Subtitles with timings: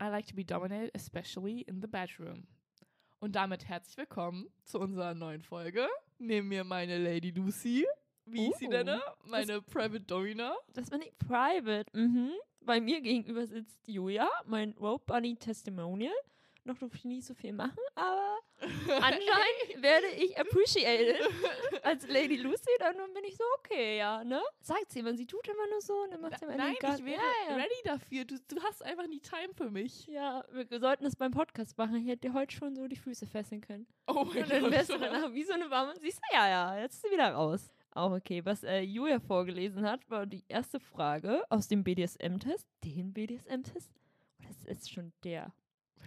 [0.00, 2.46] I like to be dominated, especially in the bedroom.
[3.20, 5.88] Und damit herzlich willkommen zu unserer neuen Folge.
[6.18, 7.84] Neben mir meine Lady Lucy,
[8.24, 10.54] wie ich sie Oh, nenne, meine Private Domina.
[10.72, 11.86] Das bin ich private.
[11.98, 12.30] Mhm.
[12.60, 16.14] Bei mir gegenüber sitzt Julia, mein Rope Bunny Testimonial.
[16.64, 18.37] Noch durfte ich nicht so viel machen, aber
[18.88, 21.16] anscheinend werde ich appreciated
[21.82, 22.70] als Lady Lucy.
[22.78, 24.40] Dann bin ich so, okay, ja, ne?
[24.60, 27.04] Sagt sie immer, sie tut immer nur so und dann macht sie Ende Nein, ich
[27.04, 27.56] wäre ja, ja.
[27.56, 28.24] ready dafür.
[28.24, 30.06] Du, du hast einfach nie Time für mich.
[30.06, 31.96] Ja, wir sollten das beim Podcast machen.
[31.96, 33.86] Ich hätte dir heute schon so die Füße fesseln können.
[34.06, 35.02] Oh mein Und dann wärst du Gott.
[35.02, 35.94] danach wie so eine warme.
[36.00, 37.70] Siehst du, ja, ja, jetzt ist sie wieder raus.
[37.92, 38.44] Auch okay.
[38.44, 42.66] Was äh, Julia vorgelesen hat, war die erste Frage aus dem BDSM-Test.
[42.84, 43.90] Den BDSM-Test?
[44.38, 45.52] Oder ist es schon der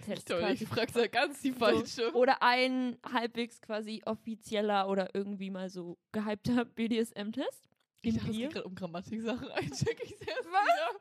[0.08, 2.13] Ich glaube, ich frage da ganz die falsche.
[2.13, 7.68] Oder ein halbwegs quasi offizieller oder irgendwie mal so gehypter BDSM-Test?
[8.04, 8.48] Ich dachte, es Bier?
[8.48, 9.72] geht gerade um Grammatik-Sachen ein.
[9.72, 10.98] Check ich erst Was?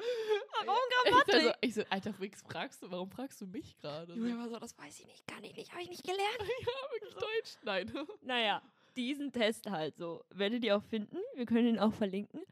[0.66, 0.76] Warum
[1.06, 1.58] Ich, also, Grammatik?
[1.62, 4.12] ich so, Alter, Wix, fragst du, warum fragst du mich gerade?
[4.12, 6.20] Julia war so, das weiß ich nicht, kann ich nicht, habe ich nicht gelernt.
[6.40, 7.56] ja, wirklich Deutsch?
[7.62, 7.90] Nein.
[8.20, 8.60] Naja,
[8.96, 10.22] diesen Test halt so.
[10.28, 11.16] Werdet ihr auch finden.
[11.37, 12.43] Wir können ihn auch verlinken.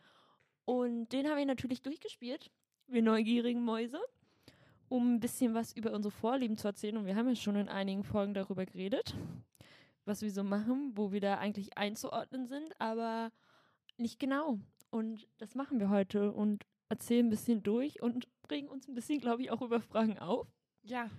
[0.64, 2.50] Und den haben wir natürlich durchgespielt,
[2.86, 4.00] wir neugierigen Mäuse,
[4.88, 6.96] um ein bisschen was über unsere Vorlieben zu erzählen.
[6.96, 9.14] Und wir haben ja schon in einigen Folgen darüber geredet,
[10.04, 13.30] was wir so machen, wo wir da eigentlich einzuordnen sind, aber
[13.96, 14.58] nicht genau.
[14.90, 19.20] Und das machen wir heute und erzählen ein bisschen durch und bringen uns ein bisschen,
[19.20, 20.46] glaube ich, auch über Fragen auf.
[20.82, 21.10] Ja,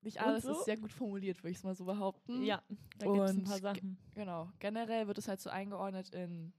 [0.00, 0.50] nicht alles so?
[0.52, 2.42] ist sehr gut formuliert, würde ich es mal so behaupten.
[2.42, 2.60] Ja,
[2.98, 3.98] da gibt es ein paar Sachen.
[4.16, 4.50] Genau.
[4.58, 6.52] Generell wird es halt so eingeordnet in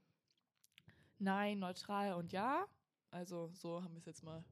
[1.18, 2.66] Nein, neutral und Ja.
[3.10, 4.42] Also so haben wir es jetzt mal.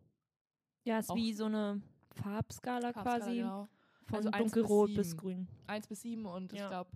[0.84, 1.80] Ja, ist auch- wie so eine
[2.14, 3.36] Farbskala, Farbskala, quasi.
[3.38, 3.68] Genau.
[4.06, 5.20] Von Also bis dunkelrot bis, sieben.
[5.20, 5.48] grün.
[5.66, 6.64] Eins bis sieben und Ja.
[6.64, 6.90] ich glaube,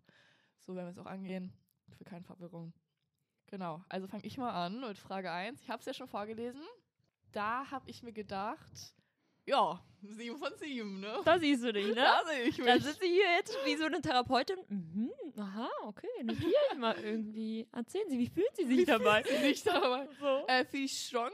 [0.61, 1.53] so werden wir es auch angehen.
[1.97, 2.72] Für keine Verwirrung.
[3.47, 3.83] Genau.
[3.89, 5.61] Also fange ich mal an mit Frage 1.
[5.62, 6.62] Ich habe es ja schon vorgelesen.
[7.33, 8.94] Da habe ich mir gedacht,
[9.47, 11.20] ja, sieben von sieben, ne?
[11.25, 11.94] Da siehst du dich, ne?
[11.94, 12.67] Da sehe ich mich.
[12.67, 14.59] Da sitze ich hier jetzt wie so eine Therapeutin.
[14.69, 17.69] Mhm, aha, okay, notiere ich mal irgendwie.
[17.72, 19.22] Erzählen Sie, wie fühlen Sie sich Wie dabei?
[19.22, 20.09] fühlst du dich dabei?
[20.21, 20.47] So.
[20.49, 21.31] Äh, viel strong.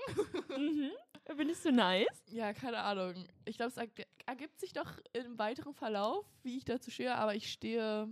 [0.50, 0.90] Mhm.
[1.26, 2.22] Findest du nice?
[2.26, 3.14] Ja, keine Ahnung.
[3.44, 7.34] Ich glaube, es erg- ergibt sich doch im weiteren Verlauf, wie ich dazu stehe, aber
[7.34, 8.08] ich stehe,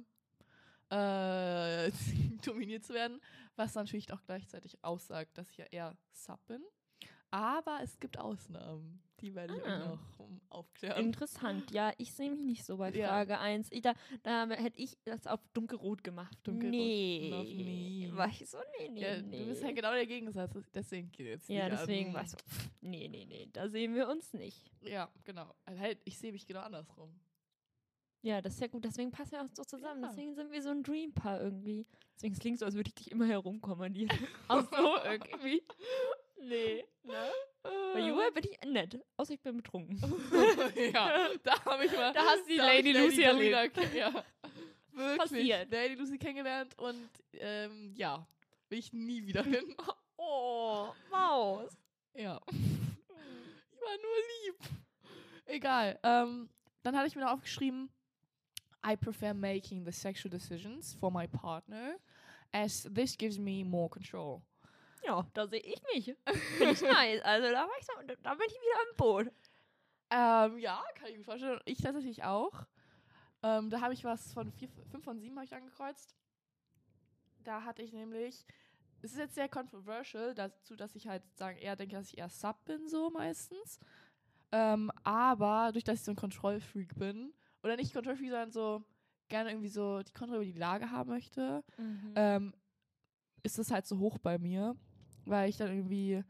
[0.91, 1.91] äh,
[2.45, 3.21] dominiert zu werden,
[3.57, 6.63] was natürlich auch gleichzeitig aussagt, dass ich ja eher Sub bin.
[7.31, 9.75] Aber es gibt Ausnahmen, die werde ich Ah.
[9.83, 11.05] euch noch aufklären.
[11.07, 11.71] Interessant.
[11.71, 13.09] Ja, ich sehe mich nicht so bei Ja.
[13.09, 13.71] Frage 1.
[13.73, 16.37] Ich, da, da hätte ich das auf dunkelrot gemacht.
[16.43, 16.71] Dunkelrot.
[16.71, 17.29] Nee.
[17.31, 18.11] Noch nie.
[18.13, 18.59] War ich so?
[18.79, 19.39] Nee, nee, ja, nee.
[19.41, 22.71] Du bist ja genau der Gegensatz, deswegen geht jetzt Ja, deswegen war ich so, pff,
[22.81, 24.71] nee, nee, nee, da sehen wir uns nicht.
[24.83, 25.55] Ja, genau.
[25.65, 27.19] Also halt, ich sehe mich genau andersrum.
[28.23, 30.03] Ja, das ist ja gut, deswegen passen wir auch so zusammen.
[30.03, 30.09] Ja.
[30.11, 31.87] Deswegen sind wir so ein Dream-Paar irgendwie.
[32.15, 34.11] Deswegen es klingt so, als würde ich dich immer herumkommandieren.
[34.49, 35.63] Auch so irgendwie.
[36.43, 37.31] Nee, ne?
[37.63, 39.99] Bei Julia bin ich nett, außer ich bin betrunken.
[40.93, 42.13] ja, da habe ich mal.
[42.13, 43.77] Da hast du die Lady Lucy erlebt.
[43.95, 44.13] Ja.
[44.93, 45.19] Wirklich.
[45.19, 45.71] Passiert.
[45.71, 48.27] Lady Lucy kennengelernt und ähm, ja,
[48.69, 49.75] will ich nie wieder hin.
[50.17, 51.77] Oh, Maus.
[52.15, 52.41] ja.
[52.51, 54.57] Ich war nur lieb.
[55.47, 55.99] Egal.
[56.03, 56.49] Ähm,
[56.83, 57.91] dann hatte ich mir noch aufgeschrieben,
[58.85, 61.97] I prefer making the sexual decisions for my partner,
[62.53, 64.43] as this gives me more control.
[65.03, 66.17] Ja, da sehe ich mich.
[66.59, 67.23] Finde ich nice.
[67.23, 69.33] Also da, war ich so, da- bin ich wieder im Boot.
[70.11, 71.55] Ähm, ja, kann ich mir vorstellen.
[71.55, 72.67] Und Ich tatsächlich auch.
[73.43, 76.15] Ähm, da habe ich was von 5 von 7 habe ich angekreuzt.
[77.45, 78.45] Da hatte ich nämlich,
[79.03, 82.29] es ist jetzt sehr controversial dazu, dass ich halt sagen, eher denke, dass ich eher
[82.29, 83.79] Sub bin, so meistens.
[84.53, 87.33] Ähm, aber durch dass ich so ein Control-Freak bin,
[87.63, 88.85] oder nicht Control-Freak, sondern so
[89.29, 91.63] gerne irgendwie so die Kontrolle über die Lage haben möchte,
[92.17, 92.53] ähm,
[93.43, 94.77] ist es halt so hoch bei mir,
[95.25, 96.25] weil ich dann irgendwie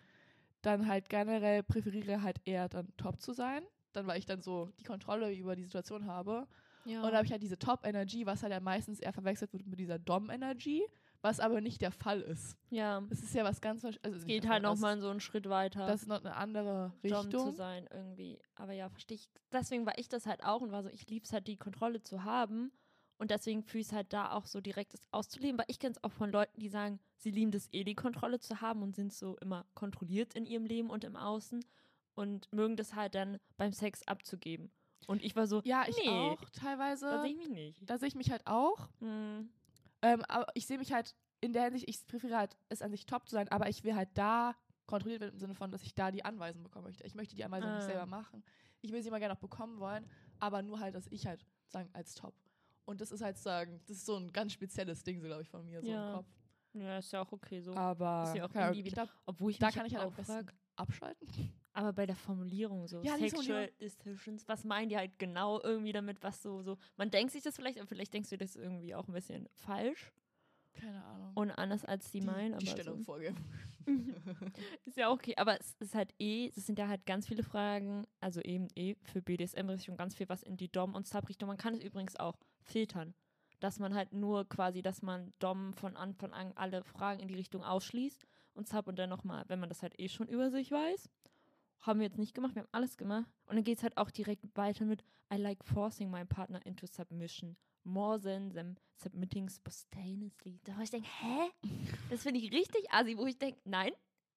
[0.62, 3.62] dann halt generell präferiere halt eher dann top zu sein,
[3.92, 6.46] dann weil ich dann so die Kontrolle über die Situation habe
[6.84, 6.98] ja.
[6.98, 9.80] und dann habe ich halt diese Top-Energy, was halt ja meistens eher verwechselt wird mit
[9.80, 10.84] dieser Dom-Energy,
[11.22, 12.56] was aber nicht der Fall ist.
[12.70, 13.02] ja.
[13.10, 15.86] Es ist ja was ganz, also Es geht halt nochmal so einen Schritt weiter.
[15.86, 17.52] das ist noch eine andere Dom zu Richtung.
[17.52, 18.38] sein irgendwie.
[18.54, 19.30] Aber ja, verstehe ich.
[19.52, 22.02] Deswegen war ich das halt auch und war so, ich liebe es halt, die Kontrolle
[22.02, 22.72] zu haben.
[23.20, 25.92] Und deswegen fühle ich es halt da auch so direkt das auszuleben, weil ich kenne
[25.94, 28.96] es auch von Leuten, die sagen, sie lieben das eh, die Kontrolle zu haben und
[28.96, 31.62] sind so immer kontrolliert in ihrem Leben und im Außen
[32.14, 34.70] und mögen das halt dann beim Sex abzugeben.
[35.06, 37.06] Und ich war so, Ja, ich nee, auch teilweise.
[37.10, 37.78] da sehe ich mich nicht.
[37.90, 38.88] da sehe ich mich halt auch.
[39.00, 39.50] Hm.
[40.02, 43.04] Ähm, aber ich sehe mich halt in der Hinsicht, ich präferiere halt, es an sich
[43.04, 44.54] top zu sein, aber ich will halt da
[44.86, 47.04] kontrolliert werden im Sinne von, dass ich da die Anweisungen bekommen möchte.
[47.04, 47.86] Ich möchte die Anweisungen nicht Ah.
[47.86, 48.42] selber machen.
[48.80, 50.06] Ich will sie immer gerne auch bekommen wollen,
[50.38, 52.34] aber nur halt, dass ich halt sagen, als top.
[52.90, 55.48] Und das ist halt sagen, das ist so ein ganz spezielles Ding, so glaube ich,
[55.48, 56.10] von mir, so Ja.
[56.10, 56.26] im Kopf.
[56.72, 57.72] Ja, ist ja auch okay so.
[57.74, 60.52] Aber Ist ja auch irgendwie- ich glaube, Obwohl ich da kann ich halt auch frag,
[60.76, 61.26] abschalten.
[61.72, 63.70] Aber bei der Formulierung so, Ja, die Sexual.
[63.80, 67.54] Decisions, was meinen die halt genau irgendwie damit, was so, so, man denkt sich das
[67.56, 70.12] vielleicht, aber vielleicht denkst du das irgendwie auch ein bisschen falsch
[70.72, 71.32] Keine Ahnung.
[71.34, 73.04] und anders als die, meinen, aber die Stellung so.
[73.04, 73.36] vorgeben.
[74.84, 78.04] Ist ja okay, aber es ist halt eh, es sind ja halt ganz viele Fragen,
[78.20, 81.48] also eben eh für BDSM-Richtung ganz viel was in die Dom- und Sub-Richtung.
[81.48, 83.14] Man kann es übrigens auch filtern,
[83.60, 87.34] dass man halt nur quasi, dass man Dom von Anfang an alle Fragen in die
[87.34, 90.70] Richtung ausschließt und Sub und dann nochmal, wenn man das halt eh schon über sich
[90.70, 91.08] weiß.
[91.82, 93.30] Haben wir jetzt nicht gemacht, wir haben alles gemacht.
[93.46, 95.02] Und dann geht es halt auch direkt weiter mit
[95.32, 100.60] I like forcing my partner into submission more than them submitting spontaneously.
[100.64, 101.50] Da wo ich denke, hä?
[102.10, 103.92] Das finde ich richtig assi, wo ich denke, nein,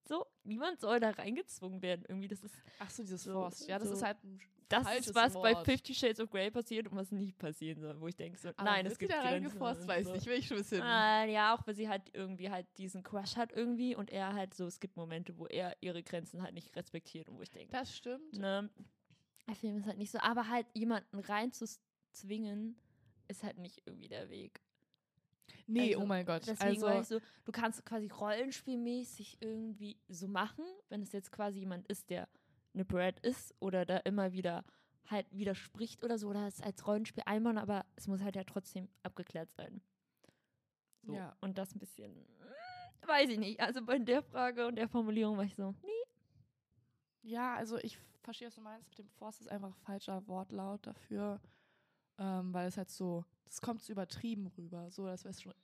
[0.06, 2.04] so, niemand soll da reingezwungen werden.
[2.08, 3.68] Irgendwie, das ist, Ach so, dieses So, Forst.
[3.68, 3.94] Ja, das so.
[3.94, 4.38] ist halt ein
[4.68, 5.64] das falsches ist was bei Wort.
[5.64, 8.64] Fifty Shades of Grey passiert und was nicht passieren soll, wo ich denke, so, Aber
[8.64, 10.12] nein, es gibt da Grenzen reingeforst, weiß so.
[10.12, 10.80] nicht, will ich schon wissen.
[10.82, 14.54] Ah, ja, auch weil sie halt irgendwie halt diesen Crush hat irgendwie und er halt
[14.54, 17.72] so, es gibt Momente, wo er ihre Grenzen halt nicht respektiert und wo ich denke,
[17.72, 18.38] Das stimmt.
[18.38, 18.70] ne,
[19.46, 22.76] der Film ist halt nicht so, aber halt jemanden reinzuzwingen,
[23.28, 24.60] ist halt nicht irgendwie der Weg.
[25.66, 26.42] Nee, Also, oh mein Gott.
[26.46, 31.32] Deswegen also, war ich so, du kannst quasi rollenspielmäßig irgendwie so machen, wenn es jetzt
[31.32, 32.28] quasi jemand ist, der
[32.74, 34.64] eine Brad ist oder da immer wieder
[35.06, 38.88] halt widerspricht oder so, oder es als Rollenspiel einbauen, aber es muss halt ja trotzdem
[39.02, 39.82] abgeklärt sein.
[41.02, 41.14] So.
[41.14, 41.36] Ja.
[41.40, 43.60] Und das ein bisschen, mm, weiß ich nicht.
[43.60, 45.90] Also bei der Frage und der Formulierung war ich so, nee.
[47.22, 48.88] Ja, also ich verstehe, was du meinst.
[48.88, 51.40] Mit dem Forst ist einfach falscher Wortlaut dafür,
[52.18, 54.90] ähm, weil es halt so, das kommt so übertrieben rüber.
[54.90, 55.54] So, das wäre schon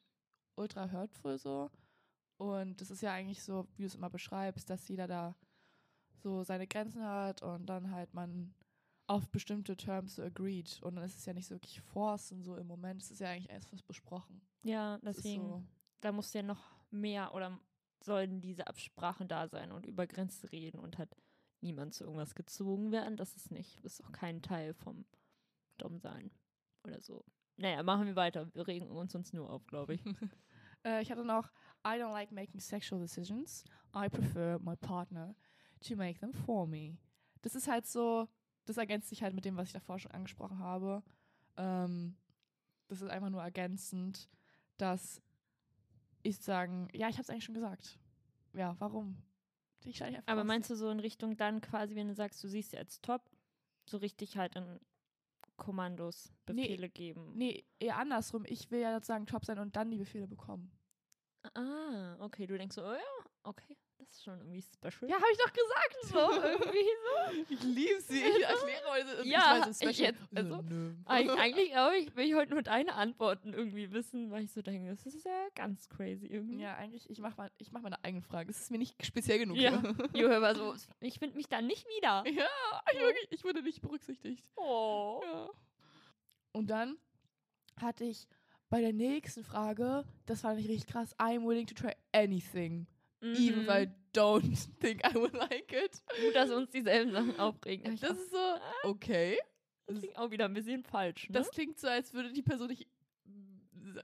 [0.56, 1.70] ultra hurtful so.
[2.36, 5.34] Und das ist ja eigentlich so, wie du es immer beschreibst, dass jeder da
[6.22, 8.54] so seine Grenzen hat und dann halt man
[9.06, 10.80] auf bestimmte Terms so agreed.
[10.82, 13.02] Und dann ist es ja nicht so wirklich forcen so im Moment.
[13.02, 14.40] Es ist ja eigentlich erst was besprochen.
[14.62, 15.64] Ja, deswegen, so,
[16.00, 17.58] da muss ja noch mehr oder
[18.02, 21.16] sollen diese Absprachen da sein und über Grenzen reden und hat
[21.60, 23.16] niemand zu irgendwas gezwungen werden.
[23.16, 25.04] Das ist nicht, ist auch kein Teil vom
[25.76, 26.30] Dummsein
[26.84, 27.24] oder so.
[27.56, 28.52] Naja, machen wir weiter.
[28.54, 30.04] Wir regen uns uns nur auf, glaube ich.
[30.82, 31.50] Äh, ich hatte noch,
[31.84, 33.64] I don't like making sexual decisions.
[33.94, 35.34] I prefer my partner
[35.80, 36.98] to make them for me.
[37.42, 38.28] Das ist halt so,
[38.66, 41.02] das ergänzt sich halt mit dem, was ich davor schon angesprochen habe.
[41.56, 42.16] Ähm,
[42.88, 44.28] das ist einfach nur ergänzend,
[44.76, 45.22] dass
[46.22, 47.98] ich sagen, ja, ich habe es eigentlich schon gesagt.
[48.52, 49.16] Ja, warum?
[49.84, 52.70] Ich einfach Aber meinst du so in Richtung dann quasi, wenn du sagst, du siehst
[52.70, 53.22] sie als top,
[53.86, 54.78] so richtig halt in
[55.56, 57.32] Kommandos Nee, Befehle geben?
[57.34, 58.44] Nee, eher andersrum.
[58.46, 60.70] Ich will ja sozusagen top sein und dann die Befehle bekommen.
[61.54, 63.76] Ah, okay, du denkst so, oh ja, okay,
[64.10, 65.08] das ist schon irgendwie special.
[65.08, 65.96] Ja, habe ich doch gesagt.
[66.02, 67.54] so irgendwie so.
[67.54, 68.18] Ich liebe sie.
[68.24, 69.28] Ich erkläre heute.
[69.28, 70.12] Ja, ich, weiß, so ich special.
[70.12, 70.94] jetzt- also, nö.
[71.04, 74.62] Eig eigentlich glaube ich, will ich heute nur deine Antworten irgendwie wissen, weil ich so
[74.62, 76.60] denke, das ist ja ganz crazy irgendwie.
[76.60, 78.48] Ja, eigentlich, ich mache mal, ich mach meine eigene Frage.
[78.48, 79.56] Das ist mir nicht speziell genug.
[79.56, 79.80] Ja.
[80.14, 82.24] Juhe war so, ich finde mich da nicht wieder.
[82.26, 82.48] ja
[82.92, 84.44] ich, wirklich, ich wurde nicht berücksichtigt.
[84.56, 85.22] Oh.
[85.24, 85.50] Ja.
[86.52, 86.98] Und dann
[87.80, 88.26] hatte ich
[88.70, 92.86] bei der nächsten Frage, das fand ich richtig krass, I'm willing to try anything,
[93.20, 96.02] even if I don't think I would like it.
[96.22, 97.96] Gut, dass uns dieselben Sachen aufregen.
[98.00, 99.38] Das ist so, okay.
[99.86, 101.28] das klingt auch wieder ein bisschen falsch.
[101.28, 101.34] Ne?
[101.34, 102.88] Das klingt so, als würde die Person nicht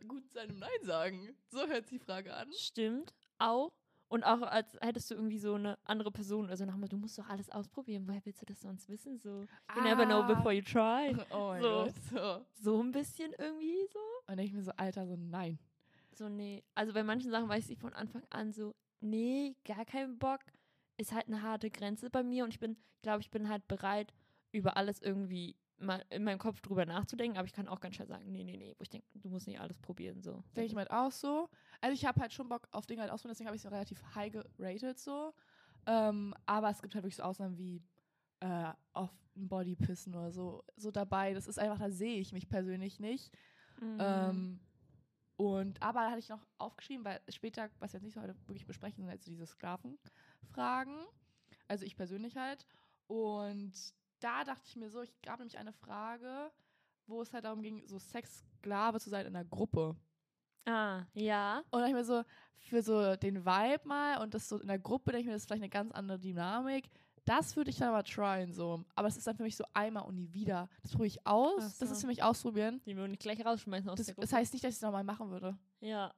[0.08, 1.37] gut seinem Nein sagen.
[1.50, 2.49] So hört sich die Frage an.
[2.53, 3.73] stimmt auch.
[4.08, 7.29] Und auch als hättest du irgendwie so eine andere Person, also nochmal, du musst doch
[7.29, 9.19] alles ausprobieren, woher willst du das sonst wissen?
[9.19, 11.12] So, you never know before you try.
[11.32, 11.69] Oh mein So.
[11.69, 11.94] Gott.
[12.12, 12.46] So.
[12.63, 13.98] So ein bisschen irgendwie so.
[14.29, 15.58] Und ich mir so, Alter, so nein.
[16.15, 16.63] So, nee.
[16.77, 20.41] Also bei manchen Sachen weiß ich von Anfang an so, nee, gar keinen Bock.
[20.96, 24.15] Ist halt eine harte Grenze bei mir und ich bin, glaube ich, bin halt bereit,
[24.53, 28.08] über alles irgendwie mal in meinem Kopf drüber nachzudenken, aber ich kann auch ganz schnell
[28.08, 30.43] sagen, nee, nee, nee, wo ich denke, du musst nicht alles probieren, so.
[30.55, 31.50] Denke ich mir halt auch so.
[31.81, 34.03] Also ich habe halt schon Bock auf Dinge halt ausprobieren, deswegen habe ich es relativ
[34.15, 35.34] high geratet so.
[35.86, 37.82] Ähm, aber es gibt halt wirklich so Ausnahmen wie
[38.41, 41.34] äh, auf ein Body pissen oder so, so dabei.
[41.34, 43.36] Das ist einfach, da sehe ich mich persönlich nicht.
[43.81, 43.98] Mhm.
[44.00, 44.60] Ähm,
[45.36, 48.36] und aber da hatte ich noch aufgeschrieben, weil später, was wir jetzt nicht so heute
[48.46, 51.06] wirklich besprechen, sind halt so diese Sklavenfragen.
[51.69, 52.66] Also ich persönlich halt.
[53.06, 56.50] Und da dachte ich mir so, ich gab nämlich eine Frage,
[57.06, 59.96] wo es halt darum ging, so Sexsklave zu sein in einer Gruppe.
[60.66, 61.58] ah, ja.
[61.70, 62.24] Und dann dachte ich mir so,
[62.58, 65.43] für so den Vibe mal und das so in der Gruppe, denke ich mir, das
[65.43, 66.88] ist vielleicht eine ganz andere Dynamik.
[67.26, 68.82] Das würde ich dann mal tryen, so.
[68.94, 70.68] Aber es ist dann für mich so einmal und nie wieder.
[70.82, 71.54] Das probiere ich aus.
[71.58, 71.92] Ach Das so.
[71.94, 72.80] ist für mich ausprobieren.
[72.86, 74.36] Die würden ich gleich rausschmeißen aus Das, der das Gruppe.
[74.40, 75.58] heißt nicht, dass ich es nochmal machen würde.
[75.80, 76.14] ja.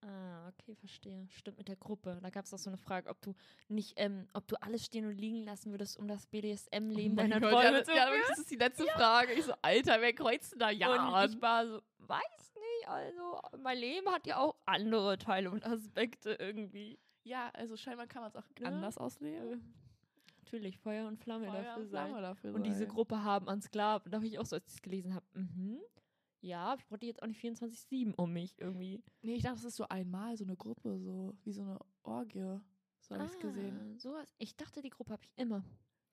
[0.00, 1.26] Ah, okay, verstehe.
[1.28, 2.20] Stimmt mit der Gruppe.
[2.22, 3.34] Da gab es auch so eine Frage, ob du
[3.66, 7.40] nicht, ähm, ob du alles stehen und liegen lassen würdest, um das BDSM-Leben Oh deiner
[7.40, 9.32] Gott, Träume ja, zu ja, das ist die letzte Frage.
[9.32, 10.88] Ich so, Alter, wer kreuzt denn da ja
[11.24, 15.66] Und ich war so, weiß nicht, also mein Leben hat ja auch andere Teile und
[15.66, 17.00] Aspekte irgendwie.
[17.24, 18.68] Ja, also scheinbar kann man es auch Ja.
[18.68, 19.74] anders ausleben.
[20.52, 22.06] Natürlich Feuer und Flamme Feuer dafür und sein.
[22.06, 22.86] Flamme dafür Und diese.
[22.86, 24.10] Gruppe haben an Sklaven.
[24.10, 25.80] Da habe ich auch so, als ich es gelesen habe, mhm.
[26.40, 29.02] Ja, ich brauche die jetzt auch nicht 24-7 um mich irgendwie.
[29.22, 32.60] Nee, ich dachte, das ist so einmal so eine Gruppe, so wie so eine Orgie.
[33.00, 33.76] So habe ich gesehen.
[33.96, 34.34] Ah, Sowas.
[34.38, 35.64] Ich dachte, die Gruppe habe ich immer.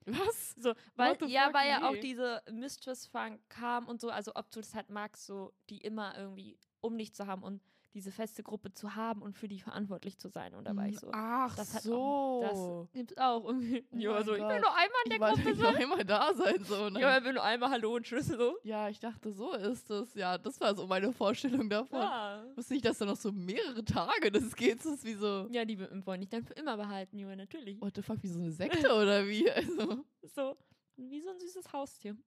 [0.06, 0.52] Was?
[0.58, 4.60] So, weil, ja, weil ja auch diese Mistress Funk kam und so, also ob du
[4.60, 7.62] das halt magst, so die immer irgendwie um dich zu haben und
[7.96, 10.54] diese feste Gruppe zu haben und für die verantwortlich zu sein.
[10.54, 11.10] Und da war ich so.
[11.14, 11.96] Ach das so.
[11.96, 13.84] auch- Das gibt's auch irgendwie.
[13.92, 15.74] Oh ja, so, ich will nur einmal in der ich Gruppe sein.
[15.74, 16.64] noch immer da sein.
[16.66, 17.00] So, ne?
[17.00, 18.58] Ja, er will nur einmal Hallo und Tschüss so.
[18.64, 20.14] ja, ich dachte, so ist es.
[20.14, 22.00] Ja, das war so meine Vorstellung davon.
[22.02, 22.46] Ja.
[22.52, 24.80] Ich wusste nicht, dass da noch so mehrere Tage das geht.
[24.80, 27.80] Das ist wie so, Ja, die wollen dich dann für immer behalten, Junge, natürlich.
[27.82, 29.50] what the fuck, wie so eine Sekte oder wie?
[29.56, 30.58] Also, So,
[30.98, 32.18] wie so ein süßes Haustier.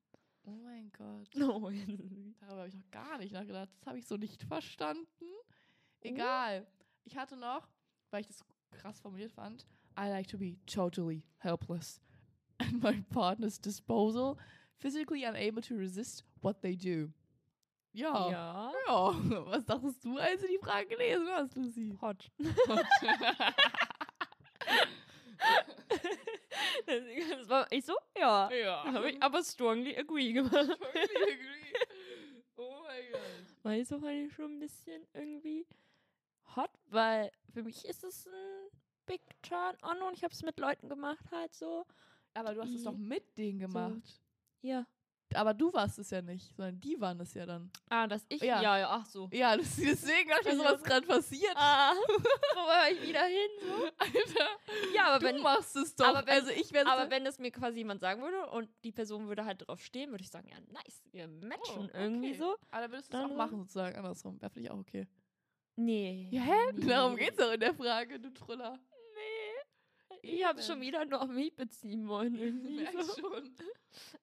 [0.46, 1.28] oh mein Gott.
[1.36, 1.70] Oh,
[2.40, 3.68] Darüber habe ich noch gar nicht nachgedacht.
[3.78, 5.06] Das habe ich so nicht verstanden.
[6.02, 6.66] Egal.
[7.04, 7.68] Ich hatte noch,
[8.10, 9.66] weil ich das krass formuliert fand,
[9.98, 12.00] I like to be totally helpless
[12.60, 14.38] at my partner's disposal,
[14.76, 17.12] physically unable to resist what they do.
[17.92, 18.30] Ja.
[18.30, 18.72] Ja.
[18.86, 19.14] ja.
[19.46, 21.96] Was dachtest du, als du die Frage gelesen hast, Lucy?
[22.00, 22.30] Hot.
[26.86, 28.50] das war ich so, ja.
[28.52, 28.84] ja.
[28.84, 30.52] Habe ich aber strongly agree gemacht.
[30.52, 31.74] Totally agree.
[32.56, 33.20] Oh mein Gott.
[33.62, 35.66] Weil so fand ich schon ein bisschen irgendwie
[36.56, 38.70] hot, weil für mich ist es ein
[39.06, 41.86] Big Turn on und ich habe es mit Leuten gemacht halt so.
[42.34, 44.20] Aber du hast es doch mit denen gemacht.
[44.62, 44.86] Ja.
[45.34, 47.70] Aber du warst es ja nicht, sondern die waren es ja dann.
[47.90, 48.40] Ah, dass ich?
[48.40, 48.62] Ja.
[48.62, 49.28] Ja, ja, ach so.
[49.30, 51.52] Ja, das, deswegen dachte ich so, Also- was gerade passiert.
[51.54, 51.92] Ah,
[52.54, 53.50] wo war ich wieder hin?
[53.60, 53.84] So?
[53.98, 54.48] Alter,
[54.94, 56.06] Ja, aber du wenn, machst es doch.
[56.06, 58.92] aber wenn- also ich werde aber wenn es mir quasi jemand sagen würde und die
[58.92, 62.38] Person würde halt drauf stehen, würde ich sagen, ja, nice, wir matchen Oh, irgendwie okay.
[62.38, 62.56] so.
[62.70, 64.40] Aber dann würdest du es auch machen, sozusagen, andersrum.
[64.40, 65.06] Wäre für dich auch okay.
[65.78, 66.28] Nee.
[66.32, 66.72] Ja, hä?
[66.74, 66.86] nee.
[66.86, 68.80] Darum geht's doch in der Frage, du Truller.
[69.14, 70.20] Nee.
[70.22, 72.34] Ich habe schon wieder nur auf mich beziehen wollen.
[72.34, 73.20] Irgendwie so.
[73.20, 73.54] schon.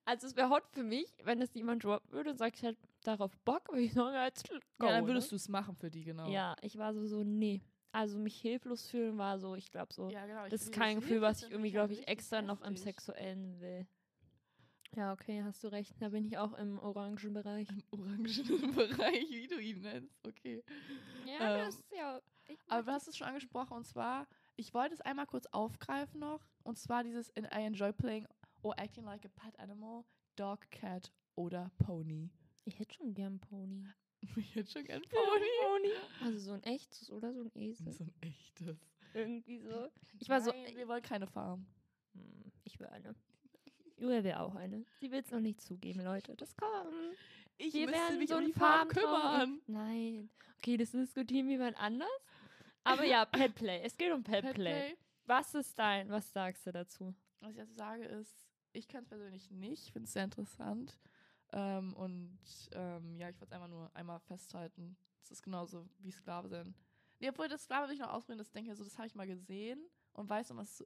[0.04, 2.78] Also es wäre hot für mich, wenn es jemand droppen würde und sagt, ich hätte
[3.02, 5.90] darauf Bock, aber ich sagen, ja, jetzt Ja, go, dann würdest du es machen für
[5.90, 6.28] die, genau.
[6.28, 7.62] Ja, ich war so, so, nee.
[7.90, 10.44] Also mich hilflos fühlen war so, ich glaube so, Ja, genau.
[10.44, 12.76] ich das ist kein Gefühl, was ich irgendwie, glaube ich, halt extra richtig noch im.
[12.76, 13.86] Sexuellen will.
[14.96, 15.94] Ja, okay, hast du recht.
[16.00, 17.68] Da bin ich auch im orangen Bereich.
[17.70, 18.26] Im orangenen
[18.74, 20.26] Bereich, wie du ihn nennst.
[20.26, 20.64] Okay.
[21.26, 22.20] Ja, Ähm, das ist ja.
[22.68, 24.26] Aber du hast es schon angesprochen und zwar,
[24.56, 26.46] ich wollte es einmal kurz aufgreifen noch.
[26.62, 28.26] Und zwar dieses in I enjoy playing
[28.62, 30.04] or acting like a pet animal,
[30.36, 32.30] dog, cat oder pony.
[32.64, 33.86] Ich hätte schon gern Pony.
[34.36, 35.46] Ich hätte schon gern Pony.
[35.62, 35.92] Pony.
[36.22, 37.92] Also so ein echtes oder so ein Esel.
[37.92, 38.78] So ein echtes.
[39.12, 39.88] Irgendwie so.
[40.18, 40.50] Ich war so.
[40.50, 41.66] Nein, wir wollen keine Farm.
[42.14, 43.14] Hm, Ich will eine.
[43.96, 44.84] Julia will auch eine.
[45.00, 46.34] Sie will es noch nicht zugeben, Leute.
[46.36, 46.72] Das kommt.
[47.58, 49.60] Ich Wir müsste werden mich so um die Farm Farmtraum- kümmern.
[49.66, 50.30] Nein.
[50.58, 52.08] Okay, das diskutieren wir wann anders.
[52.84, 53.24] Aber ja,
[53.64, 53.80] Petplay.
[53.82, 54.52] Es geht um Petplay.
[54.52, 54.96] Petplay.
[55.24, 56.08] Was ist dein?
[56.10, 57.14] Was sagst du dazu?
[57.40, 59.86] Was ich dazu sage ist, ich kann es persönlich nicht.
[59.86, 60.98] Ich finde es sehr interessant.
[61.52, 62.38] Ähm, und
[62.72, 64.96] ähm, ja, ich wollte es einfach nur einmal festhalten.
[65.22, 66.74] Es ist genauso wie Sklave sein.
[67.18, 69.14] Nee, obwohl das Sklave will ich noch ausprobieren, das denke ich so, das habe ich
[69.14, 69.80] mal gesehen
[70.12, 70.84] und weiß noch was.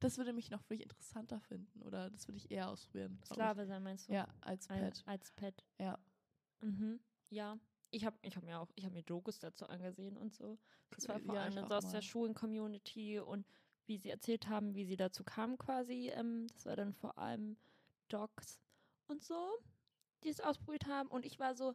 [0.00, 3.18] Das würde mich noch wirklich interessanter finden oder das würde ich eher ausprobieren.
[3.24, 4.12] Sklave sein, meinst du?
[4.14, 5.02] Ja, als Ein- Pet.
[5.06, 5.64] Als Pet.
[5.78, 5.98] Ja.
[6.62, 6.98] Mhm.
[7.28, 7.58] Ja.
[7.90, 10.58] Ich habe ich hab mir auch, ich habe mir Dokus dazu angesehen und so.
[10.90, 11.26] Das war Crazy.
[11.26, 11.92] vor Ja, allem so aus mal.
[11.92, 13.46] der Schulen-Community und
[13.86, 16.08] wie sie erzählt haben, wie sie dazu kamen quasi.
[16.14, 17.56] Ähm, das war dann vor allem
[18.08, 18.60] Docs
[19.08, 19.50] und so,
[20.24, 21.08] die es ausprobiert haben.
[21.10, 21.74] Und ich war so,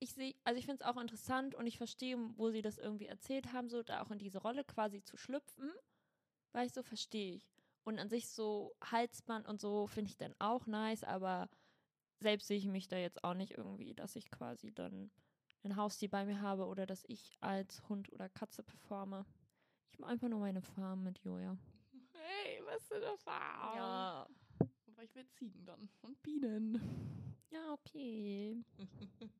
[0.00, 3.06] ich sehe, also ich finde es auch interessant und ich verstehe, wo sie das irgendwie
[3.06, 5.70] erzählt haben, so da auch in diese Rolle quasi zu schlüpfen,
[6.52, 7.53] weil ich so verstehe ich.
[7.84, 11.48] Und an sich so Halsband und so finde ich dann auch nice, aber
[12.20, 15.10] selbst sehe ich mich da jetzt auch nicht irgendwie, dass ich quasi dann
[15.64, 19.26] ein Haustier bei mir habe oder dass ich als Hund oder Katze performe.
[19.90, 21.56] Ich mache einfach nur meine Farm mit Joja.
[22.12, 23.76] Hey, was für eine Farm.
[23.76, 24.28] Ja.
[24.86, 26.80] Aber ich will Ziegen dann und Bienen.
[27.50, 28.56] Ja, okay.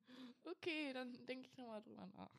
[0.46, 2.30] Okay, dann denke ich nochmal drüber nach.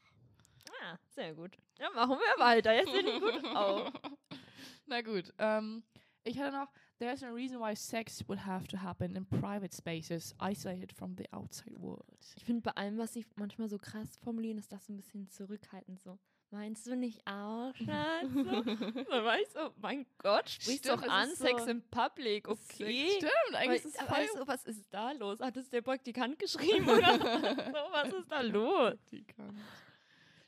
[0.82, 1.58] Ah, sehr gut.
[1.80, 2.74] Ja, machen wir weiter.
[2.74, 3.92] Jetzt bin ich gut auf.
[4.88, 5.84] Na gut, ähm,
[6.24, 10.34] ich hatte noch, there's no reason why sex would have to happen in private spaces,
[10.42, 12.04] isolated from the outside world.
[12.36, 15.30] Ich finde, bei allem, was sie manchmal so krass formulieren, ist das so ein bisschen
[15.30, 16.18] zurückhaltend so.
[16.52, 18.32] Meinst du nicht auch, Schatz?
[18.32, 22.48] So, so weißt du, mein Gott, sprichst Stimmt, doch an, ist Sex so- in Public,
[22.48, 23.10] okay.
[23.18, 25.40] Stimmt, eigentlich Weil, ist es voll du, was ist da los?
[25.42, 27.92] Hat es der Praktikant geschrieben oder so?
[27.92, 28.92] Was ist da los?
[28.96, 29.58] Praktikant.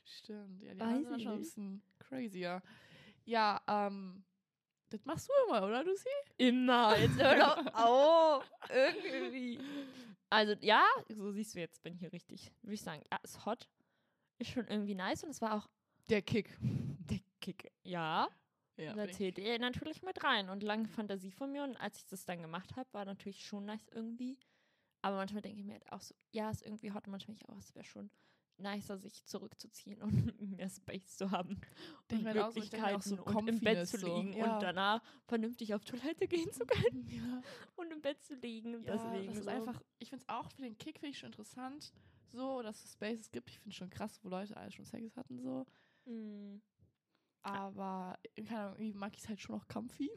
[0.04, 2.62] Stimmt, ja, die Weiß ich schon ein bisschen crazier.
[3.28, 4.24] Ja, ähm,
[4.88, 6.08] das machst du immer, oder Lucy?
[6.38, 6.96] Immer.
[6.98, 8.50] Jetzt hör doch auf.
[8.70, 9.60] Irgendwie.
[10.30, 12.50] Also, ja, so siehst du jetzt, bin ich hier richtig.
[12.62, 13.68] Würde ich sagen, ja, ist hot.
[14.38, 15.68] Ist schon irgendwie nice und es war auch
[16.08, 16.56] Der Kick.
[16.60, 17.70] der Kick.
[17.82, 18.28] Ja.
[18.78, 20.48] Ja, da zählt ihr natürlich mit rein.
[20.48, 21.64] Und lange Fantasie von mir.
[21.64, 24.38] Und als ich das dann gemacht habe, war natürlich schon nice irgendwie.
[25.02, 27.06] Aber manchmal denke ich mir halt auch so, ja, ist irgendwie hot.
[27.08, 28.10] Manchmal denke ich auch, es wäre schon
[28.58, 31.60] nicer, sich zurückzuziehen und mehr Space zu haben.
[32.10, 34.54] Denk und mir auch so, so Möglichkeiten und im Bett zu so, liegen ja.
[34.54, 37.42] und danach vernünftig auf Toilette gehen zu können Ja,
[37.76, 38.82] und im Bett zu liegen.
[38.84, 39.50] Ja deswegen das ist so.
[39.50, 41.92] einfach, ich finde es auch für den Kick finde ich schon interessant,
[42.26, 43.50] so, dass es Spaces gibt.
[43.50, 45.66] Ich finde schon krass, wo Leute alle schon Sex hatten, so.
[46.04, 46.60] Mm.
[47.42, 50.10] Aber, keine Ahnung, irgendwie mag ich es halt schon noch comfy.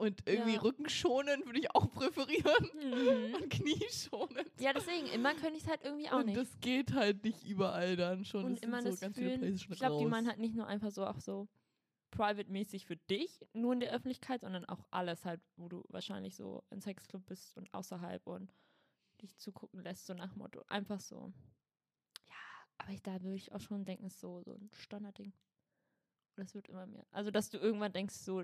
[0.00, 0.60] Und irgendwie Ja.
[0.62, 2.70] rückenschonend würde ich auch präferieren.
[2.74, 3.34] Mhm.
[3.42, 4.50] Und knieschonend.
[4.58, 6.38] Ja, deswegen, immer könnte ich es halt irgendwie auch und nicht.
[6.38, 8.44] das geht halt nicht überall dann schon.
[8.46, 10.38] und das immer sind das so ganz viele Fühlen, schon ich glaube, die meinen halt
[10.38, 11.48] nicht nur einfach so auch so
[12.12, 16.64] private-mäßig für dich, nur in der Öffentlichkeit, sondern auch alles halt, wo du wahrscheinlich so
[16.70, 18.54] in Sexclub bist und außerhalb und
[19.20, 20.64] dich zugucken lässt, so nach Motto.
[20.68, 21.32] Einfach so.
[22.26, 22.34] Ja,
[22.78, 25.32] aber ich, da würde ich auch schon denken, ist so, so ein Standardding.
[26.36, 27.06] Und es wird immer mehr.
[27.10, 28.42] Also, dass du irgendwann denkst, so,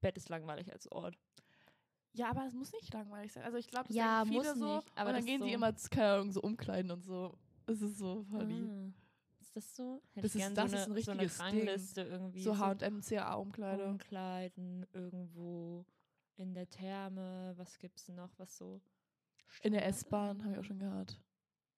[0.00, 1.18] Bett ist langweilig als Ort.
[2.12, 3.44] Ja, aber es muss nicht langweilig sein.
[3.44, 4.76] Also ich glaube, das Ja, viele muss so.
[4.76, 7.36] nicht, aber und dann gehen sie so- immer, zu- keine Ahnung, so umkleiden und so.
[7.66, 8.66] Es ist so funny.
[8.68, 8.92] Ah,
[9.40, 10.02] ist das so?
[10.14, 11.46] Hätte Das ich ist- das so ist eine, ein so eine richtiges Ding.
[11.46, 12.42] Rangliste irgendwie.
[12.42, 13.84] So H&M, CA-Umkleide.
[13.86, 15.84] Umkleiden, irgendwo
[16.36, 18.80] in der Therme, was gibt's noch, was so
[19.62, 20.44] In der S-Bahn ist?
[20.44, 21.20] habe ich auch schon gehört.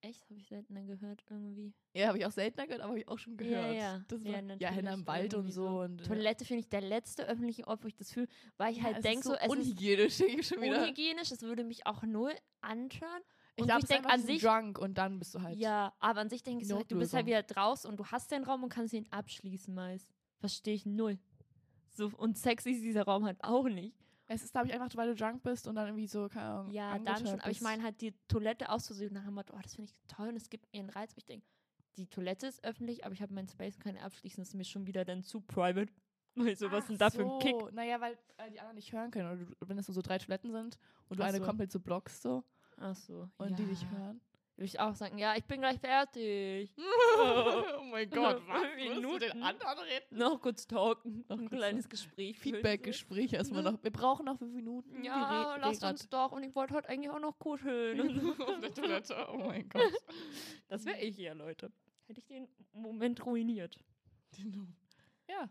[0.03, 1.75] Echt, habe ich seltener gehört irgendwie.
[1.93, 3.75] Ja, habe ich auch seltener gehört, aber habe ich auch schon gehört.
[3.75, 4.05] Ja, ja.
[4.09, 5.67] Das Ja, war, ja, Henne im Wald und so.
[5.67, 5.81] so.
[5.81, 8.27] Und, äh, Toilette finde ich der letzte öffentliche Ort, wo ich das fühle,
[8.57, 10.83] weil ich ja, halt denke ist so, es ist unhygienisch, ich schon wieder.
[10.83, 13.23] unhygienisch, es würde mich auch null anstören.
[13.57, 15.59] Ich glaube, ich ist denk an sich- drunk und dann bist du halt.
[15.59, 18.07] Ja, aber an sich denke ich so, halt, du bist halt wieder draußen und du
[18.07, 20.09] hast den Raum und kannst ihn abschließen meist.
[20.39, 21.19] Verstehe ich null.
[21.91, 24.00] So, und sexy ist dieser Raum halt auch nicht.
[24.33, 26.71] Es ist, glaube ich, einfach, weil du drunk bist und dann irgendwie so, keine Ahnung.
[26.71, 27.41] Ja, dann schon.
[27.41, 27.63] Aber ich bist.
[27.63, 30.49] meine halt die Toilette auszusuchen nach dem Motto, oh, das finde ich toll und es
[30.49, 31.11] gibt mir einen Reiz.
[31.11, 31.45] Aber ich denke,
[31.97, 34.41] die Toilette ist öffentlich, aber ich habe meinen Space und kann abschließen.
[34.41, 35.93] Das ist mir schon wieder dann zu private.
[36.37, 37.57] Weil so, was Ach denn da für ein Kick?
[37.59, 37.71] so.
[37.73, 39.27] Naja, weil äh, die anderen nicht hören können.
[39.27, 41.45] Oder du, wenn es nur so drei Toiletten sind und du Ach eine so.
[41.45, 42.45] komplett so blockst so
[42.77, 43.29] Ach so.
[43.37, 43.57] und ja.
[43.57, 44.21] die dich hören.
[44.61, 46.71] Würde ich auch sagen, ja, ich bin gleich fertig.
[47.19, 48.63] oh mein Gott, was?
[48.77, 49.21] Minuten?
[49.21, 50.19] den anderen reden?
[50.19, 51.25] Noch kurz talken.
[51.31, 52.39] Noch ein kleines Gespräch.
[52.39, 53.83] Feedback-Gespräch erstmal noch.
[53.83, 55.03] Wir brauchen noch fünf Minuten.
[55.03, 56.33] Ja, lasst uns doch.
[56.33, 58.31] Und ich wollte heute eigentlich auch noch kuscheln.
[58.39, 59.29] Auf der Toilette.
[59.33, 59.95] Oh mein Gott.
[60.69, 61.73] das wäre ich hier, Leute.
[62.07, 63.79] Hätte ich den Moment ruiniert.
[65.27, 65.49] Ja.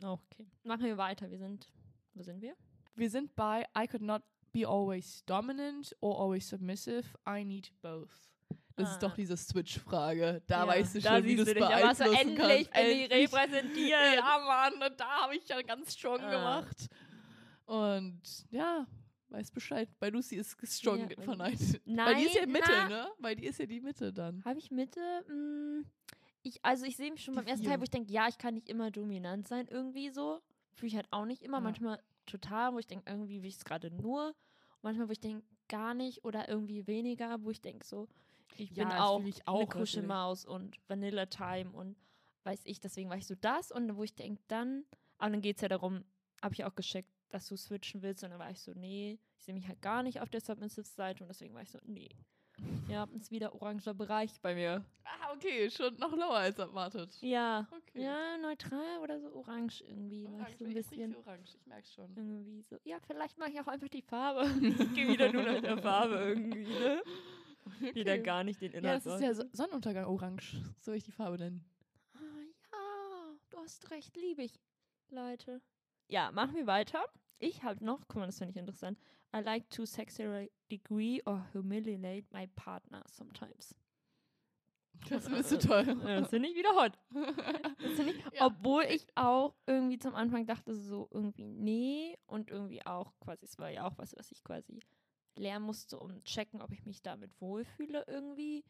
[0.00, 0.46] Okay.
[0.62, 1.28] Machen wir weiter.
[1.28, 1.72] Wir sind.
[2.12, 2.54] Wo sind wir?
[2.94, 7.16] Wir sind bei I could not be always dominant or always submissive.
[7.26, 8.33] I need both.
[8.76, 9.08] Das ist Ah.
[9.08, 10.42] doch diese Switch-Frage.
[10.46, 12.72] Da Ja, weißt du schon, wie du es beeinflussen endlich kannst.
[12.72, 13.32] bin ich Endlich.
[13.32, 14.14] repräsentiert.
[14.16, 16.30] Ja, Mann, und da habe ich ja ganz strong Ah.
[16.30, 16.88] gemacht.
[17.66, 18.86] Und ja,
[19.28, 19.88] weiß Bescheid.
[19.98, 21.80] Bei Lucy ist strong Ja, verneint.
[21.86, 22.88] Nein, Bei dir ist ja Mitte, na.
[22.88, 23.08] ne?
[23.18, 24.44] Bei dir ist ja die Mitte dann.
[24.44, 25.00] Habe ich Mitte?
[25.28, 25.84] Mm,
[26.42, 27.70] ich, also ich sehe mich schon Die beim ersten vier.
[27.70, 30.40] Teil, wo ich denke, ja, ich kann nicht immer dominant sein, irgendwie so.
[30.74, 31.58] Fühle ich halt auch nicht immer.
[31.58, 31.62] Ja.
[31.62, 34.34] Manchmal total, wo ich denke, irgendwie will ich es gerade nur.
[34.82, 38.08] Manchmal, wo ich denke, gar nicht oder irgendwie weniger, wo ich denke so,
[38.56, 41.96] ich Ja, bin auch, ich eine auch Kuschelmaus und Vanilla Time und
[42.44, 44.84] weiß ich, deswegen war ich so das und wo ich denke dann,
[45.18, 46.04] aber dann geht es ja darum,
[46.42, 49.44] habe ich auch gescheckt, dass du switchen willst und dann war ich so, nee, ich
[49.44, 52.08] sehe mich halt gar nicht auf der Submissive-Seite und deswegen war ich so, nee.
[52.88, 54.84] Ja, ist wieder oranger Bereich bei mir.
[55.04, 57.16] Ah, okay, schon noch lower als erwartet.
[57.22, 57.66] Ja.
[57.76, 58.04] Okay.
[58.04, 60.28] Ja, neutral oder so orange irgendwie.
[60.50, 62.12] ich so ein ich bisschen für orange, ich merk's schon.
[62.14, 62.76] irgendwie so.
[62.84, 64.46] Ja, vielleicht mache ich auch einfach die Farbe.
[64.78, 67.02] ich gehe wieder nur nach der Farbe irgendwie, ne?
[67.94, 69.06] Wieder gar nicht den Ja, Inhalt.
[69.06, 70.56] das ist ja so Sonnenuntergang orange.
[70.80, 71.64] So ich die Farbe nennen.
[72.14, 72.18] Ah,
[72.72, 74.60] ja, du hast recht, liebe ich.
[75.10, 75.60] Leute.
[76.08, 77.04] Ja, machen wir weiter.
[77.38, 78.98] Ich habe noch, guck mal, das finde ich interessant.
[79.34, 83.74] I like to sexually degree or humiliate my partner sometimes.
[85.08, 85.84] Das findest du toll.
[86.06, 86.98] Ja, Das finde ich wieder hot.
[87.78, 88.46] Ich, Ja.
[88.46, 93.58] Obwohl ich auch irgendwie zum Anfang dachte, so irgendwie nee und irgendwie auch quasi, es
[93.58, 94.80] war ja auch was, was ich quasi
[95.36, 98.64] lernen musste, um checken, ob ich mich damit wohlfühle irgendwie.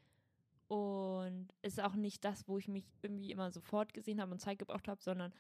[0.66, 4.40] Und es ist auch nicht das, wo ich mich irgendwie immer sofort gesehen habe und
[4.40, 5.33] Zeit gebraucht habe, sondern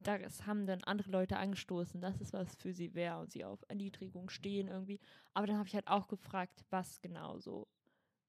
[0.00, 3.62] das haben dann andere Leute angestoßen, dass es was für sie wäre und sie auf
[3.68, 4.98] Erniedrigung stehen irgendwie.
[5.34, 7.68] Aber dann habe ich halt auch gefragt, was genau so,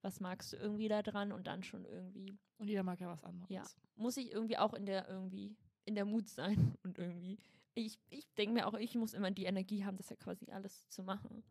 [0.02, 3.24] was magst du irgendwie da dran und dann schon irgendwie Und jeder mag ja was
[3.24, 3.50] anderes.
[3.50, 3.64] Ja.
[3.96, 7.38] muss ich irgendwie auch in der irgendwie in der Mut sein und irgendwie
[7.74, 10.90] ich, ich denke mir auch, ich muss immer die Energie haben, das ja quasi alles
[10.90, 11.42] zu machen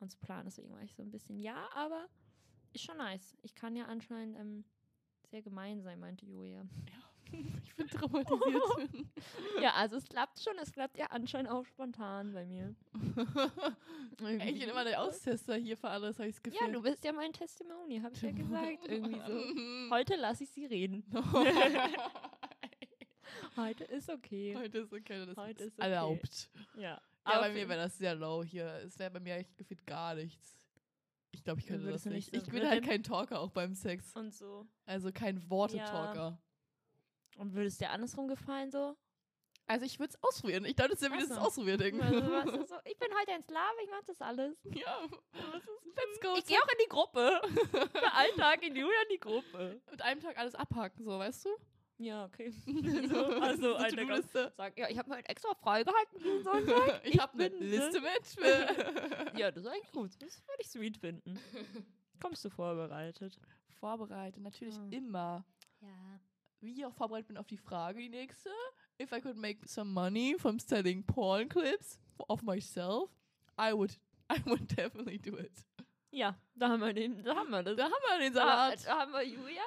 [0.00, 0.46] und zu planen.
[0.46, 2.06] Deswegen war ich so ein bisschen, ja, aber
[2.72, 3.36] ist schon nice.
[3.42, 4.64] Ich kann ja anscheinend ähm,
[5.30, 6.64] sehr gemein sein, meinte Julia.
[7.32, 9.06] Ich bin traumatisiert.
[9.62, 12.74] ja, also es klappt schon, es klappt ja anscheinend auch spontan bei mir.
[14.18, 16.58] ich bin immer der Austester hier für alles, habe ich das Gefühl.
[16.60, 18.88] Ja, du bist ja mein Testimony, habe ich ja gesagt.
[18.88, 19.38] Irgendwie so.
[19.54, 19.90] so.
[19.94, 21.04] Heute lasse ich sie reden.
[23.56, 24.56] Heute ist okay.
[24.56, 25.88] Heute ist okay, das Heute ist ist okay.
[25.88, 26.50] erlaubt.
[26.76, 27.00] Ja.
[27.30, 28.66] Ja, Aber bei mir wäre das sehr low hier.
[28.84, 30.58] Es wäre bei mir echt gefühlt gar nichts.
[31.32, 32.34] Ich glaube, ich könnte das nicht.
[32.34, 34.14] Ich bin halt kein Talker auch beim Sex.
[34.16, 34.66] Und so.
[34.84, 36.40] Also kein Worte-Talker.
[37.36, 38.96] Und würde es dir andersrum gefallen so?
[39.66, 40.64] Also ich würde es ausprobieren.
[40.64, 41.42] Ich das ist ja Ach wieder das so.
[41.42, 42.00] Ausprobieren-Ding.
[42.02, 42.20] Also,
[42.66, 44.58] so, ich bin heute ein Sklave, ich mach das alles.
[44.64, 45.00] ja,
[45.32, 46.34] let's go.
[46.36, 47.40] Ich gehe auch in die Gruppe.
[47.70, 49.80] Für einen Tag in Julia in die Gruppe.
[49.90, 51.50] mit einem Tag alles abhaken, so, weißt du?
[52.02, 52.50] Ja, okay.
[53.10, 54.52] so, also so eine To-Do-Liste.
[54.56, 57.00] Sag, ja, ich habe mir heute extra freigehalten diesen Sonntag.
[57.04, 59.34] Ich habe eine Liste mit.
[59.38, 60.10] Ja, das ist eigentlich gut.
[60.18, 61.38] Das würde ich sweet finden.
[62.20, 63.38] Kommst du vorbereitet?
[63.78, 64.86] Vorbereitet, natürlich Ah.
[64.90, 65.44] immer.
[65.82, 65.88] Ja.
[66.60, 68.48] Wie ich auch vorbereitet bin auf die Frage, die nächste.
[68.98, 73.10] If I could make some money from selling porn clips of myself,
[73.58, 73.92] I would,
[74.32, 75.52] I would definitely do it.
[76.12, 77.76] Ja, da haben wir den, da haben wir das.
[77.76, 78.86] Da haben wir den Da, Salat.
[78.86, 79.64] da haben wir Julias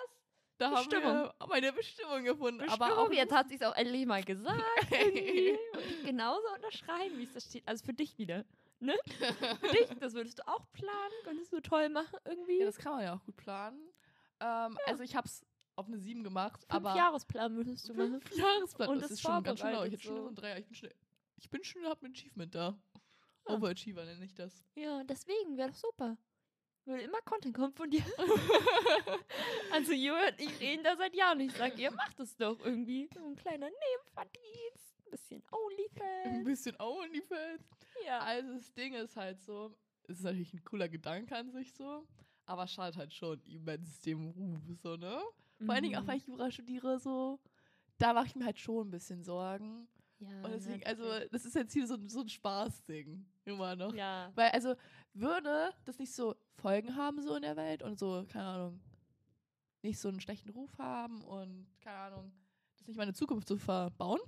[0.57, 1.13] Da haben Bestimmung.
[1.15, 2.59] wir meine Bestimmung gefunden.
[2.59, 2.89] Bestimmung.
[2.89, 4.61] Aber auch Jetzt hat sie es auch endlich mal gesagt.
[4.91, 5.57] Und ich
[6.05, 7.67] genauso unterschreiben, wie es da steht.
[7.67, 8.45] Also für dich wieder.
[8.79, 8.95] Ne?
[9.59, 12.59] Für dich, das würdest du auch planen, könntest du toll machen irgendwie.
[12.59, 13.79] ja, das kann man ja auch gut planen.
[14.39, 18.21] Ähm, Also ich habe es auf eine 7 gemacht, Fünf aber Jahresplan würdest du machen.
[18.21, 18.89] fünf Jahresplan.
[18.89, 19.93] Und das ist schon ganz schön.
[19.93, 20.31] Ich schon so.
[20.33, 20.59] Dreier.
[20.59, 20.89] Ich bin schon,
[21.37, 22.77] ich bin schon, hab ein Achievement da.
[23.45, 23.55] Ah.
[23.55, 24.63] Overachiever nenne ich das.
[24.75, 26.17] Ja, deswegen wäre doch super.
[26.85, 28.03] Würde immer Content kommen von dir.
[29.71, 31.39] also Julia und ich reden da seit Jahren.
[31.39, 33.09] Ich sag, ihr macht es doch irgendwie.
[33.13, 34.93] So ein kleiner Nebenverdienst.
[35.05, 36.43] Ein bisschen Ein Onlyfans.
[36.45, 37.61] bisschen OnlyFans.
[38.05, 38.19] Ja.
[38.19, 39.73] Also das Ding ist halt so,
[40.07, 42.05] es ist natürlich ein cooler Gedanke an sich so,
[42.45, 45.21] aber schadet halt schon immens dem Ruf, so, ne?
[45.63, 46.07] Vor allen Dingen auch, Mhm.
[46.07, 47.39] weil ich Jura studiere, so,
[47.97, 49.87] da mache ich mir halt schon ein bisschen Sorgen.
[50.19, 53.93] Ja, Und deswegen, also, das ist jetzt hier so, ein- so ein Spaßding, immer noch.
[53.93, 54.31] Ja.
[54.35, 54.75] Weil, also,
[55.13, 58.81] würde das nicht so Folgen haben, so in der Welt und so, keine Ahnung,
[59.81, 62.31] nicht so einen schlechten Ruf haben und, keine Ahnung,
[62.77, 64.19] das nicht meine Zukunft zu verbauen,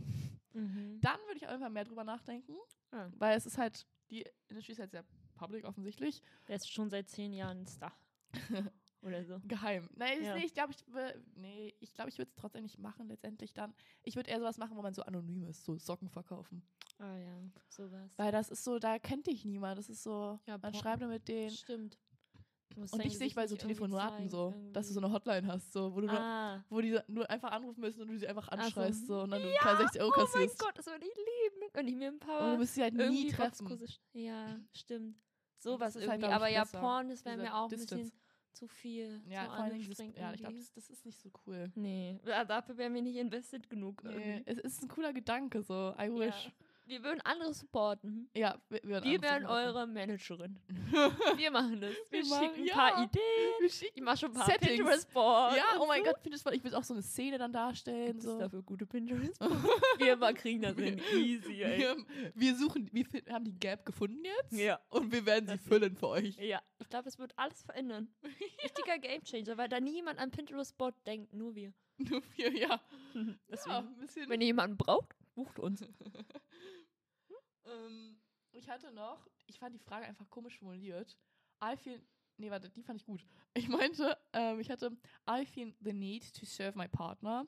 [0.53, 0.99] Mhm.
[1.01, 2.53] dann würde ich auf jeden Fall mehr drüber nachdenken.
[2.93, 3.11] Ja.
[3.17, 5.03] Weil es ist halt, die Industrie ist halt sehr
[5.35, 6.21] public offensichtlich.
[6.47, 7.91] Der ist schon seit zehn Jahren ein Star.
[9.05, 9.39] Oder so.
[9.45, 9.87] Geheim.
[9.95, 10.35] Nein, Ja.
[10.35, 10.83] nee, ich glaube, ich,
[11.35, 13.73] nee, ich, glaub, ich würde es trotzdem nicht machen, letztendlich dann.
[14.03, 16.63] Ich würde eher sowas machen, wo man so anonym ist, so Socken verkaufen.
[16.97, 17.37] Ah ja,
[17.69, 18.11] sowas.
[18.17, 19.77] Weil das ist so, da kennt dich niemand.
[19.77, 21.51] Das ist so, Ja, man schreibt nur mit denen.
[21.51, 21.99] Stimmt.
[22.77, 25.05] Und dich sehe ich bei so irgendwie Telefonaten so, dass du so irgendwie.
[25.05, 26.65] eine Hotline hast, so, wo du nur, Ah.
[26.69, 29.47] wo die nur einfach anrufen müssen und du sie einfach anschreist so, und dann du
[29.77, 30.59] 60 Euro Oh mein kassierst.
[30.59, 31.71] Gott, das würde ich lieben.
[31.71, 33.87] Könnte ich mir ein paar und du musst sie halt nie irgendwie treffen.
[34.13, 35.15] Ja, stimmt.
[35.57, 36.23] Sowas ist irgendwie.
[36.23, 36.79] halt, ich, aber ja, besser.
[36.81, 37.95] Porn, das wäre mir auch ein Distance.
[38.03, 38.19] bisschen
[38.55, 39.21] zu viel.
[39.27, 41.71] Ja, zu vor allem anstrengend ja, ich glaube, das, das ist nicht so cool.
[41.75, 44.03] Nee, dafür wären wir nicht invested genug.
[44.03, 44.61] Nee, irgendwie.
[44.61, 46.51] es ist ein cooler Gedanke, so, I wish.
[46.85, 46.91] Ja.
[46.91, 48.29] Wir würden andere supporten.
[48.35, 50.59] Ja, wir, wir Wir wären eure Managerin.
[51.37, 51.93] Wir machen das.
[52.09, 53.03] Wir, Wir machen- schicken ein paar ja.
[53.03, 53.51] Ideen.
[53.59, 54.71] Wir schicken Ich mache schon ein paar Settings.
[54.77, 55.57] Pinterest-Boards.
[55.57, 56.03] Ja, oh mein.
[56.03, 58.11] Gott, Pinterest, ich will auch so eine Szene dann darstellen.
[58.13, 58.37] Gibt So.
[58.39, 59.39] dafür gute Pinterest?
[59.97, 61.01] wir mal kriegen das hin.
[61.13, 61.79] Easy, ey.
[61.79, 61.95] Wir,
[62.33, 64.79] wir suchen, wir fin- haben die Gap gefunden jetzt Ja.
[64.89, 66.37] und wir werden sie füllen für euch.
[66.37, 68.09] Ja, ich glaube, es wird alles verändern.
[68.63, 71.73] Richtiger Gamechanger, weil da niemand an Pinterest-Board denkt, nur wir.
[71.97, 72.81] Nur wir, ja.
[73.49, 74.29] Deswegen, ja ein bisschen.
[74.29, 75.81] wenn ihr jemanden braucht, bucht uns.
[77.65, 78.17] Ähm,
[78.51, 81.17] ich hatte noch, ich fand die Frage einfach komisch formuliert.
[81.63, 82.01] I feel,
[82.37, 83.25] nee, warte, die fand ich gut.
[83.53, 84.97] Ich meinte, ähm, ich hatte,
[85.29, 87.47] I feel the need to serve my partner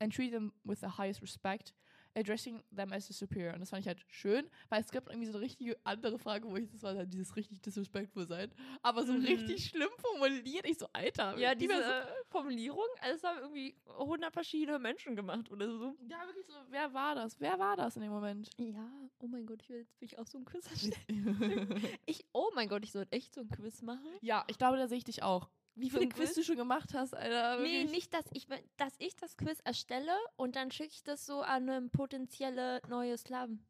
[0.00, 1.74] and treat them with the highest respect,
[2.16, 3.54] addressing them as a superior.
[3.54, 6.48] Und das fand ich halt schön, weil es gibt irgendwie so eine richtige andere Frage,
[6.48, 9.24] wo ich, das war halt dieses richtig disrespectful sein, aber so Mhm.
[9.24, 10.66] richtig schlimm formuliert.
[10.68, 11.36] Ich so, Alter.
[11.38, 15.78] Ja, die diese äh, Formulierung, also das haben irgendwie 100 verschiedene Menschen gemacht oder so.
[15.78, 17.38] so, ja, wirklich so, wer war das?
[17.40, 18.48] Wer war das in dem Moment?
[18.58, 21.80] Ja, oh mein Gott, ich will jetzt will ich auch so ein Quiz erstellen.
[22.06, 24.06] Ich, oh mein Gott, ich soll echt so ein Quiz machen.
[24.20, 25.48] ja, ich glaube, da sehe ich dich auch.
[25.76, 27.58] Wie viele Quiz du schon gemacht hast, Alter.
[27.60, 27.90] Nee, wirklich.
[27.90, 31.68] nicht, dass ich, dass ich das Quiz erstelle und dann schicke ich das so an
[31.68, 33.66] eine potenzielle neue Sklaven.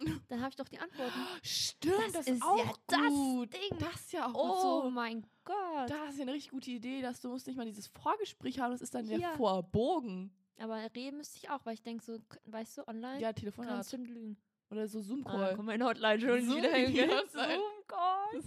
[0.28, 1.12] Dann habe ich doch die Antworten.
[1.42, 3.52] Stimmt, das, Das ist auch ja das gut.
[3.52, 3.78] Ding.
[3.78, 4.48] Das ist ja auch Oh
[4.80, 4.90] gut so.
[4.90, 5.88] mein Gott.
[5.88, 8.72] Da ist ja eine richtig gute Idee, dass du musst nicht mal dieses Vorgespräch haben,
[8.72, 9.36] das ist dann der Ja.
[9.36, 10.32] Vorbogen.
[10.58, 13.70] Aber reden müsste ich auch, weil ich denke so, weißt du, online Ja, Telefonat.
[13.74, 14.36] kannst du lügen.
[14.70, 15.56] Oder so Ah, Zoom-Call.
[15.56, 16.72] komm, meine Hotline schon Zoom- wieder.
[17.22, 17.60] Hotline.
[17.60, 18.42] Zoom-Call.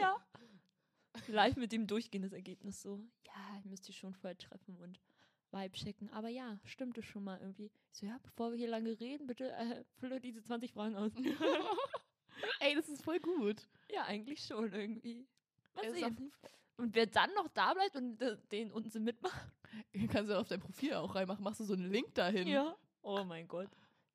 [0.00, 0.16] Ja.
[1.28, 3.00] Live mit dem durchgehen das Ergebnis so.
[3.26, 5.00] Ja, ich müsste schon vorher treffen und
[5.50, 6.10] Vibe checken.
[6.10, 7.70] Aber ja, stimmte schon mal irgendwie.
[7.92, 11.12] Ich so, ja, bevor wir hier lange reden, bitte äh, fülle diese 20 Fragen aus.
[12.60, 13.68] Ey, das ist voll gut.
[13.90, 15.26] ja, eigentlich schon irgendwie.
[15.74, 16.32] Mal Es sehen.
[16.76, 19.52] Und wer dann noch da bleibt und äh, den Unsinn mitmacht.
[20.10, 22.48] Kannst du auf dein Profil auch reinmachen, machst du so einen Link dahin.
[22.48, 22.76] Ja.
[23.02, 23.68] Oh mein Gott.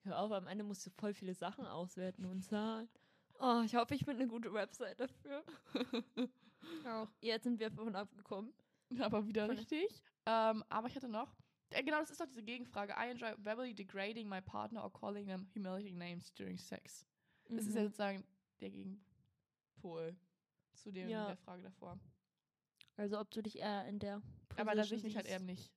[0.04, 2.89] Hör auf, am Ende musst du voll viele Sachen auswerten und zahlen.
[3.39, 5.43] Oh, ich hoffe, ich finde eine gute Website dafür.
[6.86, 7.08] Auch.
[7.22, 8.54] Jetzt sind wir davon abgekommen.
[9.00, 10.02] Aber wieder richtig.
[10.26, 11.36] Ähm, aber ich hatte noch,
[11.72, 12.93] Äh, Genau, das ist doch diese Gegenfrage.
[12.98, 17.06] I enjoy verbally degrading my partner or calling them humiliating names during sex.
[17.50, 17.86] Das ist ja Mhm.
[17.88, 18.24] sozusagen
[18.62, 20.15] der Gegenpol
[20.74, 21.28] zu dem, Ja.
[21.28, 22.00] der Frage davor.
[22.96, 24.22] Also ob du dich eher in der
[24.56, 25.72] Aber da sehe Position ich mich halt eher nicht.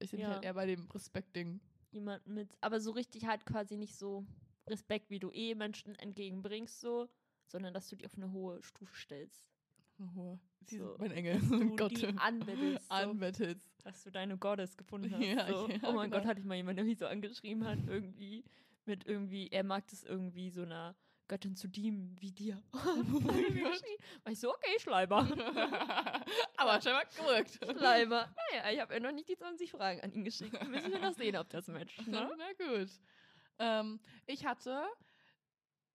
[0.00, 0.34] Ich sehe mich Ja.
[0.34, 1.60] halt eher bei dem Respekt-Ding.
[1.92, 4.26] jemanden mit, aber so richtig halt quasi nicht so
[4.66, 7.08] Respekt, wie du eh Menschen entgegenbringst, so,
[7.46, 9.48] sondern dass du die auf eine hohe Stufe stellst.
[10.00, 10.88] Oh, sie So.
[10.90, 11.40] sind mein Engel.
[11.50, 11.90] Du Gott.
[12.00, 13.70] die anbettelst, so, Anbettelst.
[13.84, 15.22] dass du deine Goddess gefunden hast.
[15.22, 15.68] Ja, so.
[15.68, 16.20] ja, oh mein genau.
[16.22, 18.44] Gott, hatte ich mal jemanden, der mich so angeschrieben hat, irgendwie
[18.84, 20.94] mit irgendwie, er mag das irgendwie so einer
[21.26, 22.62] Göttin zu dienen wie dir.
[22.72, 22.78] Oh.
[24.24, 25.28] War ich so, okay, Schleimer.
[26.56, 27.58] Aber scheinbar gewirkt.
[27.78, 28.34] Schleimer.
[28.52, 30.52] Naja, ich habe ja noch nicht die 20 Fragen an ihn geschickt.
[30.68, 32.06] Müssen wir noch sehen, ob das matcht.
[32.06, 32.30] Ne?
[32.36, 32.88] Na gut.
[33.58, 34.82] Ähm, ich hatte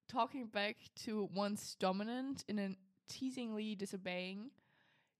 [0.07, 2.69] talking back to one's dominant in a
[3.07, 4.51] teasingly disobeying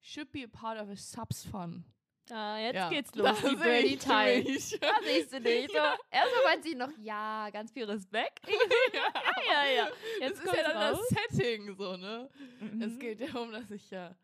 [0.02, 1.86] should be a part of a subs fun.
[2.32, 4.43] Ah, jetzt Ja, geht's los, da die ich Time.
[4.43, 4.78] mich.
[4.82, 5.72] Da siehst du nicht.
[5.72, 5.78] So,
[6.12, 8.48] erstmal meint sie noch, ja, ganz viel Respekt.
[8.48, 9.86] ja, ja, ja.
[10.19, 11.06] Das Jetzt ist ja dann raus.
[11.10, 12.30] das Setting so, ne?
[12.62, 13.00] Es Mhm.
[13.00, 14.15] geht ja um, dass ich ja.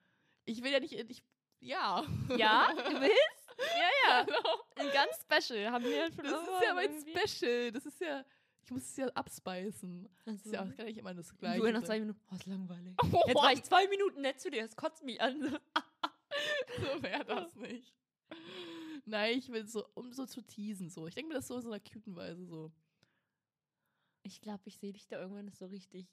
[0.45, 0.93] Ich will ja nicht.
[0.93, 1.23] Ich,
[1.59, 2.03] ja.
[2.37, 3.49] Ja, du willst?
[3.59, 4.23] Ja, ja.
[4.23, 4.61] Genau.
[4.77, 5.69] Ein ganz special.
[5.69, 7.71] Haben wir schon Das ist ja mein Special.
[7.73, 8.23] Das ist ja.
[8.69, 10.07] Ich muss es ja abspeisen.
[10.25, 11.73] Das ist ja auch Also, kann ja nicht immer das du Gleiche.
[11.73, 11.85] nach sein.
[11.85, 12.95] zwei Minuten, oh, ist langweilig.
[13.01, 15.41] Oh, Jetzt war ich zwei Minuten nett zu dir, das kotzt mich an.
[16.77, 17.95] so wäre das nicht.
[19.05, 21.07] Nein, ich will so, um so zu teasen, so.
[21.07, 22.71] Ich denke mir das so in so einer cuten Weise so.
[24.21, 26.05] Ich glaube, ich sehe dich da irgendwann so richtig,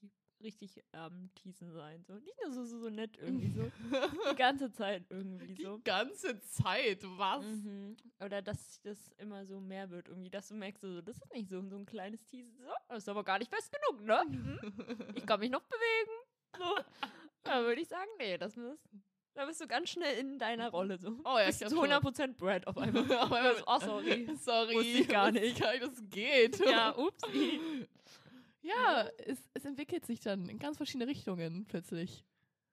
[0.42, 2.04] richtig am Teasen sein.
[2.06, 2.14] So.
[2.14, 3.70] Nicht nur so, so, so nett irgendwie so.
[4.30, 5.80] Die ganze Zeit irgendwie Die so.
[5.84, 7.44] ganze Zeit, was?
[7.44, 7.96] Mhm.
[8.24, 11.48] Oder dass das immer so mehr wird irgendwie, dass du merkst, so, das ist nicht
[11.48, 12.54] so, so ein kleines Teasen.
[12.58, 14.22] So, das ist aber gar nicht fest genug, ne?
[14.28, 14.58] Mhm.
[15.16, 16.10] Ich kann mich noch bewegen.
[16.58, 16.76] So.
[17.42, 18.78] Da würde ich sagen, nee, das muss.
[19.34, 21.08] Da bist du ganz schnell in deiner Rolle so.
[21.24, 21.78] Oh ja, bist ich schon.
[21.78, 23.02] 100% Brad auf einmal.
[23.18, 24.28] Auf einmal- oh, sorry.
[24.40, 24.74] Sorry.
[24.74, 25.60] Wusste ich gar nicht.
[25.60, 26.58] Es geht.
[26.64, 27.60] Ja, upsi.
[28.66, 32.24] Ja, es, es entwickelt sich dann in ganz verschiedene Richtungen plötzlich.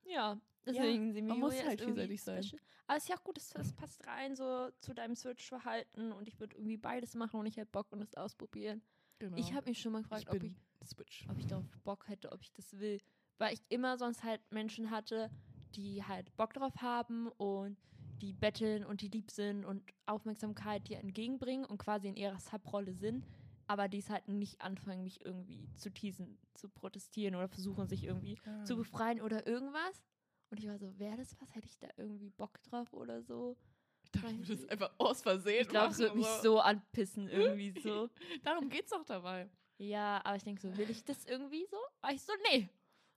[0.06, 2.44] Ja, deswegen sind wir man muss halt vielseitig sein.
[2.44, 2.62] special.
[2.88, 6.28] Aber es ist ja auch gut, es, es passt rein so zu deinem Switch-Verhalten und
[6.28, 8.82] ich würde irgendwie beides machen und ich hätte Bock und es ausprobieren.
[9.20, 9.38] Genau.
[9.38, 11.26] Ich habe mich schon mal gefragt, ich ob ich, Switch.
[11.30, 13.00] ob ich darauf Bock hätte, ob ich das will.
[13.38, 15.30] Weil ich immer sonst halt Menschen hatte,
[15.76, 17.78] die halt Bock drauf haben und
[18.22, 22.94] die betteln und die lieb sind und Aufmerksamkeit dir entgegenbringen und quasi in ihrer Subrolle
[22.94, 23.26] sind,
[23.68, 28.04] aber die es halt nicht anfangen, mich irgendwie zu teasen, zu protestieren oder versuchen, sich
[28.04, 28.64] irgendwie Ah.
[28.66, 30.04] zu befreien oder irgendwas.
[30.50, 31.56] Und ich war so, wäre das was?
[31.56, 33.58] Hätte ich da irgendwie Bock drauf oder so?
[34.04, 37.80] Ich dachte, du würdest einfach aus Versehen Ich glaube, es würde mich so anpissen irgendwie
[37.82, 38.10] so.
[38.44, 39.50] Darum geht's doch dabei.
[39.78, 41.78] Ja, aber ich denke so, will ich das irgendwie so?
[42.02, 42.70] War ich so, nee.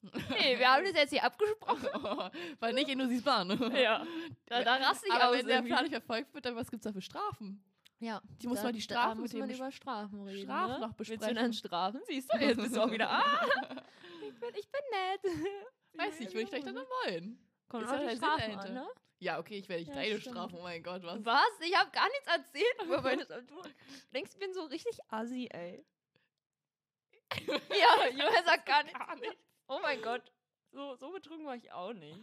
[0.02, 1.88] Nee, wir haben das jetzt hier abgesprochen.
[2.60, 3.50] Weil nicht in sie Bahn.
[3.74, 4.06] Ja,
[4.46, 5.36] da, da raste ich Aber aus.
[5.36, 5.62] wenn der.
[5.62, 7.62] Plan nicht verfolgt wird, dann was gibt's da für Strafen?
[7.98, 10.42] Ja, Die muss da, man die da Strafen muss mit man dem über Strafen reden.
[10.44, 10.78] Strafen ne?
[10.80, 11.34] noch Willst du besprechen.
[11.36, 12.00] dann Strafen?
[12.06, 13.46] Siehst du, jetzt bist du auch wieder, ah,
[14.28, 15.22] ich bin, ich bin nett.
[15.94, 17.38] Weiß nicht, würde ich vielleicht dann wollen.
[17.68, 18.86] Kommt auf ja die Strafen an, ne?
[19.18, 20.36] Ja, okay, ich werde nicht Ja, deine stimmt.
[20.36, 20.56] Strafen.
[20.58, 21.24] Oh mein Gott, was?
[21.24, 21.48] Was?
[21.60, 23.24] Ich habe gar nichts erzählt über meine.
[23.24, 23.62] Du
[24.12, 25.84] denkst, ich bin so richtig assi, ey.
[27.46, 28.98] ja, Julia sagt gar nichts.
[28.98, 29.36] Gar nicht.
[29.68, 30.22] Oh mein Gott.
[30.70, 32.20] So, so betrunken war ich auch nicht.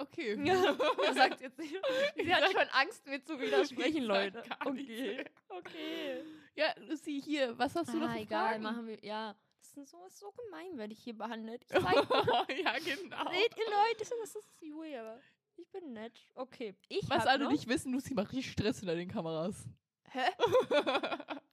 [0.00, 0.38] Okay.
[0.46, 0.54] Ja,
[1.06, 1.74] er sagt jetzt nicht.
[2.16, 4.42] Sie hat schon Angst, mir zu widersprechen, Leute.
[4.64, 5.24] Okay.
[5.48, 6.22] Okay.
[6.54, 8.62] Ja, Lucy, hier, was hast du noch Ah, für egal, Fragen?
[8.62, 8.98] machen wir.
[9.04, 11.62] Ja, das ist so, ist so gemein, werde ich hier behandelt.
[11.64, 13.30] Ich zeig, ja, genau.
[13.30, 15.18] seht ihr Leute, das ist Julia.
[15.56, 16.18] Ich bin nett.
[16.34, 16.74] Okay.
[16.88, 19.66] Ich Was alle noch, nicht wissen, Lucy macht richtig Stress hinter den Kameras.
[20.12, 20.30] Hä?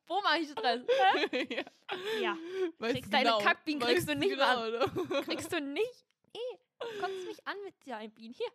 [0.07, 0.81] Wo mache ich Stress?
[1.49, 1.63] ja.
[2.21, 2.37] Ja.
[2.79, 5.21] Weißt Kriegst deine genau, Kackbienen kriegst weißt du nicht genau?
[5.23, 6.05] Kriegst du nicht?
[6.33, 6.57] Eh,
[6.99, 8.33] kommst mich an mit deinen Bienen.
[8.33, 8.47] Hier,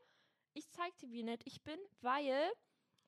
[0.54, 2.50] ich zeig dir, wie nett ich bin, weil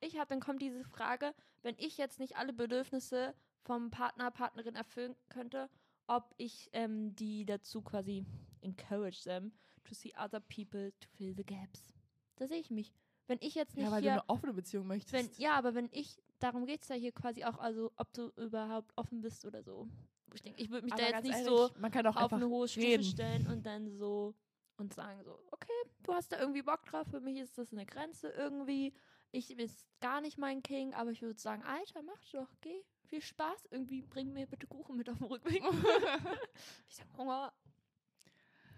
[0.00, 4.74] ich habe, dann kommt diese Frage, wenn ich jetzt nicht alle Bedürfnisse vom Partner, Partnerin
[4.74, 5.70] erfüllen könnte,
[6.06, 8.26] ob ich ähm, die dazu quasi
[8.60, 9.52] encourage them
[9.84, 11.94] to see other people to fill the gaps.
[12.36, 12.92] Da sehe ich mich.
[13.26, 15.12] Wenn ich jetzt nicht Ja, weil du hier, eine offene Beziehung möchtest.
[15.14, 18.28] wenn, ja, aber wenn ich, darum geht es ja hier quasi auch, also ob du
[18.36, 19.88] überhaupt offen bist oder so.
[20.34, 22.32] Ich denke, ich würde mich Aber da jetzt nicht ehrlich, so man kann auch auf
[22.32, 23.04] eine hohe Stufe reden.
[23.04, 24.34] stellen und dann so
[24.76, 27.86] und sagen so, okay, du hast da irgendwie Bock drauf, für mich ist das eine
[27.86, 28.94] Grenze irgendwie.
[29.30, 32.84] Ich ist gar nicht mein King, aber ich würde sagen, Alter, mach doch, geh.
[33.06, 33.66] Viel Spaß.
[33.70, 35.62] Irgendwie bring mir bitte Kuchen mit auf dem Rückweg.
[36.88, 37.52] ich sag Hunger.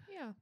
[0.07, 0.35] Ja.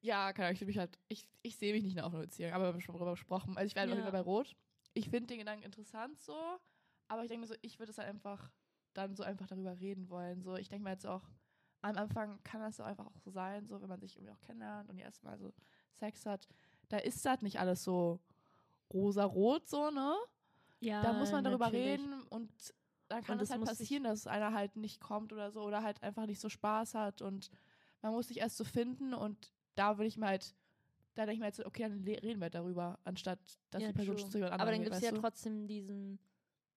[0.00, 2.68] Ja, kann ich mich halt, ich, ich sehe mich nicht in einer Beziehung, aber wir
[2.74, 3.56] haben schon darüber gesprochen.
[3.56, 4.12] Also ich werde auf jeden Ja.
[4.12, 4.54] Fall bei Rot.
[4.92, 6.34] Ich finde den Gedanken interessant so,
[7.08, 8.50] aber ich denke mir so, ich würde es halt einfach
[8.92, 10.42] dann so einfach darüber reden wollen.
[10.42, 11.22] So, ich denke mir jetzt auch,
[11.84, 14.40] am Anfang kann das so einfach auch so sein, so wenn man sich irgendwie auch
[14.40, 15.52] kennenlernt und erstmal so
[15.92, 16.48] Sex hat,
[16.88, 18.20] da ist das nicht alles so
[18.92, 20.14] rosa-rot so, ne?
[20.80, 22.00] Ja, da muss man darüber natürlich.
[22.00, 22.50] reden und
[23.08, 26.26] dann kann es halt passieren, dass einer halt nicht kommt oder so oder halt einfach
[26.26, 27.50] nicht so Spaß hat und
[28.02, 30.54] man muss sich erst so finden und da würde ich mir halt,
[31.14, 33.38] da denke ich mir halt so, okay, dann reden wir darüber, anstatt
[33.70, 34.30] dass Ja, die Person true.
[34.30, 35.20] zu jemand Aber dann gibt es ja du?
[35.20, 36.18] trotzdem diesen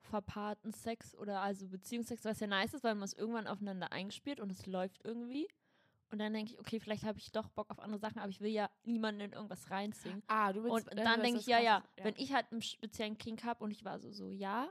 [0.07, 4.39] verpaarten Sex oder also Beziehungsex, was ja nice ist, weil man es irgendwann aufeinander eingespielt
[4.39, 5.47] und es läuft irgendwie.
[6.09, 8.39] Und dann denke ich, okay, vielleicht habe ich doch Bock auf andere Sachen, aber ich
[8.39, 10.23] will ja niemanden in irgendwas reinziehen.
[10.27, 12.05] Ah, du willst, Und dann denke ich, ja, ja, ist.
[12.05, 14.69] wenn ich halt einen speziellen Kink habe und ich war so, so, ja.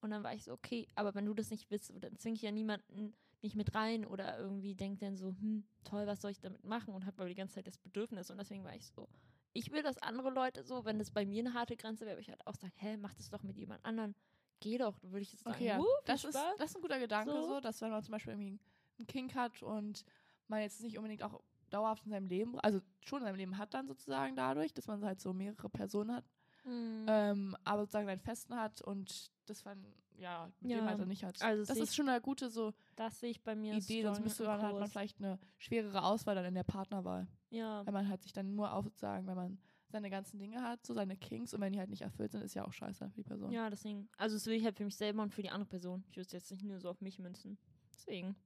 [0.00, 2.42] Und dann war ich so, okay, aber wenn du das nicht willst, dann zwinge ich
[2.42, 6.40] ja niemanden nicht mit rein oder irgendwie denkt dann so, hm, toll, was soll ich
[6.40, 8.30] damit machen und habe aber die ganze Zeit das Bedürfnis.
[8.30, 9.08] Und deswegen war ich so,
[9.52, 12.22] ich will, dass andere Leute so, wenn das bei mir eine harte Grenze wäre, würde
[12.22, 14.14] ich halt auch sagen, hä, mach das doch mit jemand anderen.
[14.60, 15.78] Geh doch, würde ich jetzt sagen, Okay, ja.
[15.78, 17.48] "Uh, viel das, ist, Spaß." das ist ein guter Gedanke, So.
[17.48, 17.60] so.
[17.60, 18.58] dass wenn man zum Beispiel irgendwie
[18.98, 20.04] einen Kink hat und
[20.48, 23.72] man jetzt nicht unbedingt auch dauerhaft in seinem Leben, also schon in seinem Leben hat
[23.74, 26.24] dann sozusagen dadurch, dass man halt so mehrere Personen hat,
[26.64, 27.06] Hm.
[27.08, 29.82] ähm, aber sozusagen seinen Festen hat und das man
[30.18, 31.40] ja mit dem Ja, halt dann nicht hat.
[31.40, 33.74] also das ist schon eine gute so das sehe ich bei mir.
[33.76, 37.86] Idee, sonst müsste man halt man vielleicht eine schwerere Auswahl dann in der Partnerwahl, Ja,
[37.86, 39.58] wenn man halt sich dann nur auf sozusagen, wenn man
[39.90, 42.54] seine ganzen Dinge hat, so seine Kinks und wenn die halt nicht erfüllt sind, ist
[42.54, 43.50] ja auch scheiße für die Person.
[43.52, 44.08] ja, deswegen.
[44.16, 46.04] Also das will ich halt für mich selber und für die andere Person.
[46.10, 47.58] Ich würde es jetzt nicht nur so auf mich münzen.
[47.92, 48.36] Deswegen.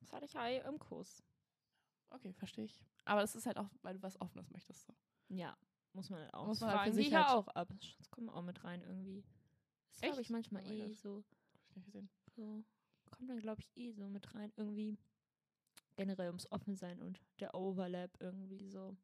[0.00, 1.22] Das hatte ich halt im Kurs.
[2.10, 2.84] Okay, verstehe ich.
[3.04, 4.86] Aber das ist halt auch, weil du was Offenes möchtest.
[4.86, 4.94] So.
[5.28, 5.56] Ja,
[5.92, 6.46] muss man halt auch.
[6.46, 7.68] Muss man halt für sich ja halt- auch ab.
[7.98, 9.24] Das kommt auch mit rein irgendwie.
[9.90, 10.96] Das glaube ich manchmal Oh eh Gott.
[10.96, 12.10] so, Hab ich nicht gesehen.
[12.36, 12.64] so.
[13.10, 14.52] Kommt dann, glaube ich, eh so mit rein.
[14.56, 14.98] Irgendwie
[15.96, 18.96] generell ums Offensein und der Overlap irgendwie so.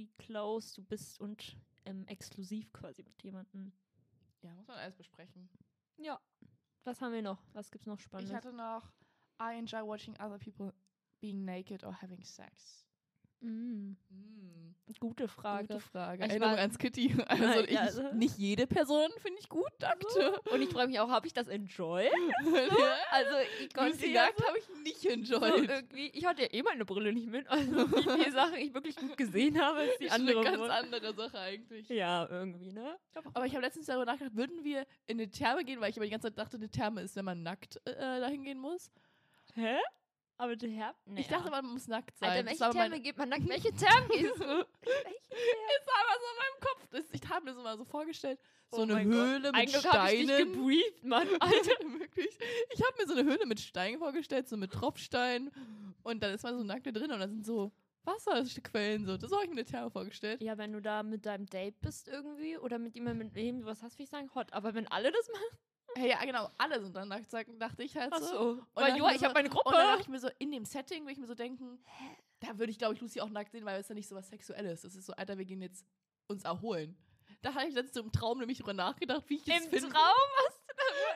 [0.00, 3.70] Wie close du bist und ähm, exklusiv quasi mit jemandem.
[4.40, 5.50] Ja, muss man alles besprechen.
[5.98, 6.18] Ja.
[6.84, 7.42] Was haben wir noch?
[7.52, 8.34] Was gibt's noch Ich Spannendes?
[8.34, 8.90] hatte noch
[9.38, 10.72] I enjoy watching other people
[11.20, 12.86] being naked or having sex.
[13.40, 15.68] Mm, Mm, gute Frage.
[15.68, 16.24] Gute Frage.
[16.24, 17.14] Ich Erinnerung war- ans Kitty.
[17.28, 20.04] Also, Nein, ich, also- nicht jede Person finde ich gut nackt.
[20.52, 22.10] Und ich frage mich auch, habe ich das enjoyed?
[22.44, 22.96] Ja.
[23.12, 23.30] Also
[23.62, 25.70] ich konnte ja nackt habe ich nicht so enjoyed.
[25.70, 28.96] irgendwie, ich hatte ja eh meine Brille nicht mit, also wie viele Sachen ich wirklich
[28.96, 30.36] gut gesehen habe, als die ist andere.
[30.40, 30.70] eine ganz wurden.
[30.70, 31.88] andere Sache eigentlich.
[31.88, 32.96] Ja, irgendwie, ne?
[33.32, 36.04] Aber ich habe letztens darüber nachgedacht, würden wir in eine Therme gehen, weil ich aber
[36.04, 38.90] die ganze Zeit dachte, eine Therme ist, wenn man nackt äh, dahin gehen muss.
[39.54, 39.76] Hä?
[40.40, 40.94] Aber der Herr?
[41.04, 42.30] Nee, Ich dachte, man muss nackt sein.
[42.30, 43.46] Alter, welche mein- geht man nackt?
[43.48, 44.44] Welche Therme gehst du?
[44.80, 46.86] Welche ist aber so in meinem Kopf.
[46.90, 48.38] Das, ich habe mir so mal so vorgestellt,
[48.70, 49.18] so Oh eine mein Gott.
[49.18, 50.52] Höhle mit Eigentlich habe ich dich Steinen.
[50.54, 51.28] gebrieft, Mann.
[51.40, 52.38] Alter, wirklich.
[52.72, 55.50] Ich habe mir so eine Höhle mit Steinen vorgestellt, so mit Tropfsteinen.
[56.02, 57.70] Und dann ist man so nackt da drin und da sind so
[58.04, 59.04] Wasserquellen.
[59.04, 59.18] So.
[59.18, 60.40] Das habe ich mir eine Therme vorgestellt.
[60.42, 63.66] Ja, wenn du da mit deinem Date bist irgendwie oder mit jemandem, mit dem du
[63.66, 64.52] was hast, will ich sagen, hot.
[64.54, 65.58] Aber wenn alle das machen,
[65.96, 68.26] Hey, ja, genau, alle sind dann nackt, dachte ich halt ach so.
[68.26, 68.40] so.
[68.50, 70.00] Und Weil, Joa, hab ich so- habe meine Und dann dachte Gruppe.
[70.02, 71.82] ich mir so, in dem Setting würde ich mir so denken,
[72.40, 74.28] da würde ich, glaube ich, Lucy auch nackt sehen, weil es ja nicht so was
[74.28, 74.82] Sexuelles.
[74.82, 75.84] Das ist so, Alter, wir gehen jetzt
[76.28, 76.96] uns erholen.
[77.42, 79.88] Da hatte ich letztens so im Traum nämlich drüber nachgedacht, wie ich es Im finde.
[79.88, 80.74] Traum hast du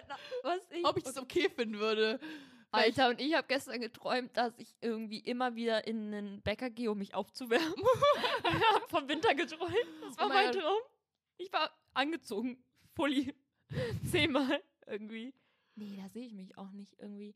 [0.08, 2.18] da was ich Ob ich das okay finden würde.
[2.22, 2.28] Ich-
[2.72, 6.90] Alter, und ich habe gestern geträumt, dass ich irgendwie immer wieder in einen Bäcker gehe,
[6.90, 7.72] um mich aufzuwärmen.
[8.44, 9.72] ich habe vom Winter geträumt.
[10.02, 10.52] Das war Oh mein mein.
[10.60, 10.78] Traum.
[11.36, 12.62] Ich war angezogen.
[12.96, 13.32] Fully.
[14.10, 15.34] Zehnmal irgendwie.
[15.76, 17.34] Nee, da sehe ich mich auch nicht irgendwie.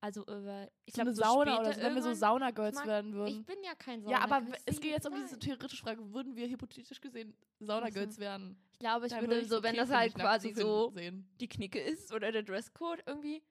[0.00, 0.68] Also über.
[0.84, 3.44] Ich glaube, so Sauna oder so, wenn wir so Sauna-Girls werden Ich würden.
[3.44, 4.12] bin ja kein Sauna.
[4.18, 8.18] Ja, aber ich es geht jetzt um diese theoretische Frage, würden wir hypothetisch gesehen Sauna-Girls
[8.18, 8.56] werden?
[8.72, 11.26] Ich glaube, ich Dann würde so, wenn das halt quasi so sehen.
[11.40, 13.42] die Knicke ist oder der Dresscode irgendwie,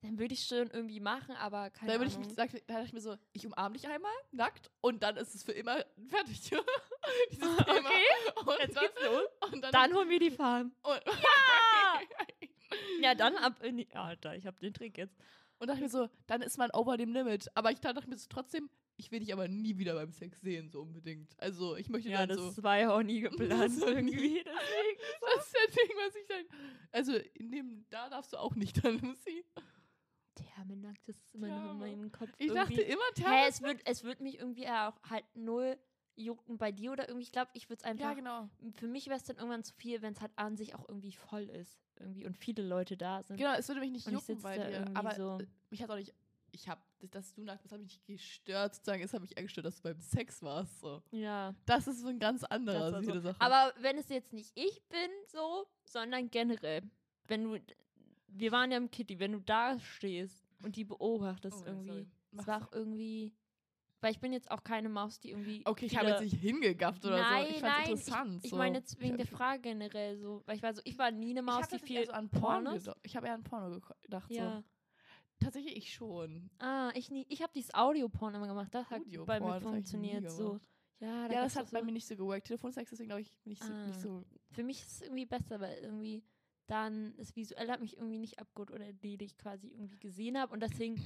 [0.00, 2.26] dann würde ich schon irgendwie machen, aber keine Da würde ich Ahnung.
[2.28, 5.34] mich, sag, da dachte ich mir so, ich umarme dich einmal, nackt, und dann ist
[5.34, 6.40] es für immer fertig.
[7.30, 7.90] Dieses Thema.
[8.46, 9.52] Und Jetzt dann, geht's los.
[9.52, 10.72] Und dann, Dann holen wir die Farm.
[10.82, 11.00] und,
[13.00, 13.88] Ja, dann ab in die.
[13.94, 15.16] Alter, ich hab den Trick jetzt.
[15.58, 17.48] und dachte ich mir so, dann ist man over dem Limit.
[17.54, 20.68] Aber ich dachte mir so trotzdem, ich will dich aber nie wieder beim Sex sehen,
[20.70, 21.32] so unbedingt.
[21.38, 22.62] Also ich möchte Ja, dann das so.
[22.62, 24.42] war ja auch nie geplant So irgendwie.
[24.44, 26.44] Das ist der Ding, was ich dann.
[26.92, 29.44] Also in dem, da darfst du auch nicht dann, Lucy.
[30.44, 32.30] Thermenackt, das ist immer noch in meinem Kopf.
[32.38, 32.76] Ich irgendwie.
[32.76, 33.46] dachte immer, Hä, Therme.
[33.48, 35.76] es wird, es wird mich irgendwie auch halt null
[36.16, 37.24] jucken bei dir oder irgendwie.
[37.24, 38.04] Ich glaube, ich würde es einfach.
[38.06, 38.48] Ja, genau.
[38.74, 41.12] Für mich wäre es dann irgendwann zu viel, wenn es halt an sich auch irgendwie
[41.12, 41.78] voll ist.
[42.00, 43.36] Irgendwie und viele Leute da sind.
[43.38, 44.84] Genau, es würde mich nicht Und jucken bei dir.
[44.94, 45.38] Aber so.
[45.40, 46.14] äh, mich hat auch nicht.
[46.50, 46.80] Ich habe,
[47.10, 49.02] dass du nackt bist, hat mich nicht gestört, sozusagen.
[49.02, 50.80] Es hat mich eher gestört, dass du beim Sex warst.
[50.80, 51.02] So.
[51.10, 51.54] Ja.
[51.66, 53.20] Das ist so ein ganz anderer Das so.
[53.20, 53.36] Sache.
[53.40, 56.82] Aber wenn es jetzt nicht ich bin, so, sondern generell,
[57.26, 57.60] wenn du,
[58.38, 62.36] wir waren ja im Kitty, wenn du da stehst und die beobachtest Oh, irgendwie, es
[62.36, 62.46] Mach's.
[62.46, 63.34] war auch irgendwie,
[64.00, 65.62] weil ich bin jetzt auch keine Maus, die irgendwie.
[65.64, 67.50] Okay, ich habe jetzt nicht hingegafft oder nein, so.
[67.50, 68.34] Ich fand's nein, interessant.
[68.44, 68.56] Ich, so.
[68.56, 71.30] ich meine jetzt wegen der Frage generell so, weil ich war so, ich war nie
[71.30, 72.76] eine Maus, die viel eher so an Porno.
[73.02, 74.30] Ich habe eher an Porno gedacht.
[74.30, 74.58] Ja.
[74.58, 74.64] So.
[75.40, 76.50] Tatsächlich ich schon.
[76.58, 80.30] Ah, ich nie, ich habe dieses Audioporn immer gemacht, das hat bei mir das funktioniert
[80.30, 80.58] so.
[81.00, 82.48] Ja, da Ja, das hat bei so, mir nicht so geworkt.
[82.48, 84.00] Telefonsex, deswegen glaube ich nicht so, nicht Ah.
[84.00, 84.24] so.
[84.50, 86.24] Für mich ist es irgendwie besser, weil irgendwie
[86.68, 90.38] dann das Visuelle hat mich irgendwie nicht abgeholt oder die, die ich quasi irgendwie gesehen
[90.38, 90.52] habe.
[90.52, 90.96] Und deswegen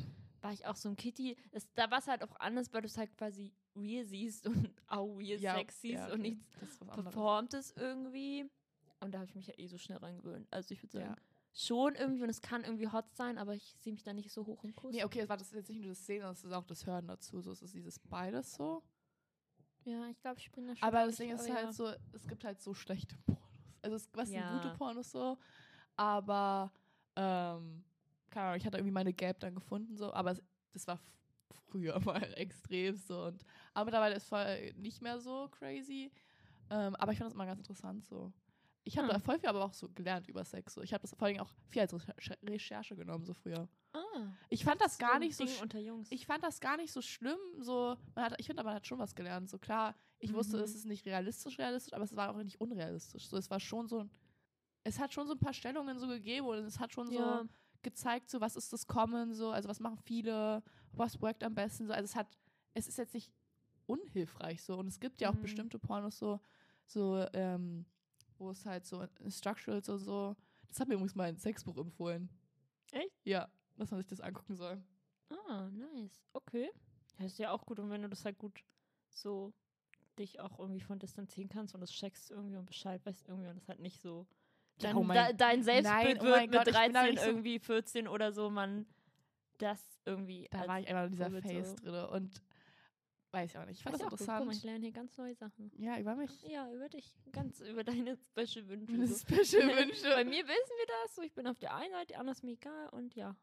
[0.43, 1.37] war ich auch so ein Kitty.
[1.53, 4.71] Das, da war es halt auch anders, weil du es halt quasi real siehst und
[4.89, 6.45] auch real Ja, Sex siehst ja, und nichts
[6.79, 8.45] performtes irgendwie.
[9.01, 10.47] Und da habe ich mich ja eh so schnell reingewöhnt.
[10.53, 11.17] Also ich würde sagen, Ja.
[11.55, 14.45] schon irgendwie und es kann irgendwie hot sein, aber ich sehe mich da nicht so
[14.47, 14.95] hoch im Kurs.
[14.95, 16.87] Nee, okay, es war das jetzt nicht nur das Sehen, sondern es ist auch das
[16.87, 17.41] Hören dazu.
[17.41, 18.83] So es ist dieses beides so.
[19.85, 20.87] Ja, ich glaube, ich bin da schon.
[20.89, 23.42] Aber das Ding ist halt so, es gibt halt so schlechte Pornos.
[23.83, 24.51] Also es was sind Ja.
[24.63, 25.39] gute Pornos so,
[25.97, 26.73] aber
[27.17, 27.85] ähm,
[28.31, 30.99] keine Ahnung, ich hatte irgendwie meine Gap dann gefunden so, aber es, das war
[31.69, 36.11] früher mal extrem so und aber mittlerweile ist voll nicht mehr so crazy.
[36.71, 38.33] Ähm, aber ich fand das immer ganz interessant so.
[38.85, 39.15] Ich habe Hm.
[39.15, 40.75] da voll viel aber auch so gelernt über Sex.
[40.75, 40.83] So.
[40.83, 43.69] Ich habe das vor allem auch viel als Recher- Recherche genommen so früher.
[43.93, 44.01] Ah,
[44.49, 45.45] Ich fand das gar ein nicht so
[46.11, 47.39] ich fand das gar nicht so schlimm.
[47.59, 49.51] So, man hat, ich finde, man hat schon was gelernt.
[49.51, 50.63] So klar, ich wusste, Mhm.
[50.63, 53.27] es ist nicht realistisch, realistisch, aber es war auch nicht unrealistisch.
[53.29, 54.11] So, es war schon so ein,
[54.85, 57.43] es hat schon so ein paar Stellungen so gegeben und es hat schon ja.
[57.43, 57.49] so
[57.83, 60.63] gezeigt, so was ist das Common, so, also was machen viele,
[60.93, 62.29] was workt am besten, so, also es hat,
[62.75, 63.33] es ist jetzt nicht
[63.87, 65.43] unhilfreich so und es gibt ja auch Mhm.
[65.43, 66.41] bestimmte Pornos so,
[66.87, 67.85] so, ähm,
[68.39, 70.37] wo es halt so Structurals und so,
[70.69, 72.29] das hat mir übrigens mal ein Sexbuch empfohlen.
[72.93, 73.11] Echt?
[73.25, 74.81] Ja, dass man sich das angucken soll.
[75.49, 76.23] Ah, nice.
[76.33, 76.71] Okay.
[77.19, 77.79] Ja, ist ja auch gut.
[77.79, 78.63] Und wenn du das halt gut
[79.11, 79.53] so
[80.19, 83.57] dich auch irgendwie von distanzieren kannst und das checkst irgendwie und Bescheid weißt irgendwie und
[83.57, 84.27] das halt nicht so
[84.79, 87.59] dein, oh de, dein Selbstbild Nein, oh wird mit Gott, da 13 nicht so- irgendwie
[87.59, 88.87] 14 oder so, man
[89.59, 91.75] das irgendwie Da war ich einfach in dieser Phase so.
[91.77, 92.43] drin und
[93.31, 93.79] weiß ich auch nicht.
[93.79, 94.21] Ich fand das auch gut.
[94.21, 94.55] Interessant.
[94.55, 95.71] ich lerne hier ganz neue Sachen.
[95.79, 96.43] ja, über mich.
[96.43, 97.15] Ja, über dich.
[97.33, 99.07] Ganz über deine Special Wünsche.
[99.07, 99.15] So.
[99.17, 100.11] Special Wünsche.
[100.11, 101.15] Bei mir wissen wir das.
[101.15, 102.89] So, ich bin auf der einen Seite, die andere ist mir egal.
[102.91, 103.35] Und ja,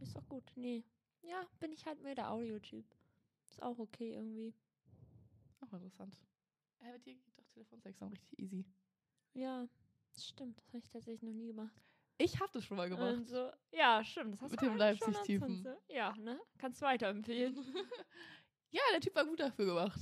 [0.00, 0.44] ist doch gut.
[0.56, 0.84] Nee.
[1.22, 2.84] Ja, bin ich halt mehr der Audio-Typ.
[3.48, 4.54] Ist auch okay irgendwie.
[5.60, 6.16] Auch interessant.
[6.82, 8.64] Ja, mit dir geht doch Telefonsex dann richtig easy.
[9.34, 9.66] Ja,
[10.14, 10.58] das stimmt.
[10.58, 11.82] Das habe ich tatsächlich noch nie gemacht.
[12.18, 13.12] Ich hab das schon mal gemacht.
[13.14, 14.34] Und so, ja, stimmt.
[14.34, 15.48] Das hast Mit du dem Leipzig-Typen.
[15.50, 15.78] erzählt, ne?
[15.88, 16.40] Ja, ne?
[16.58, 17.54] Kannst weiterempfehlen.
[18.70, 19.98] ja, der Typ war gut dafür gemacht.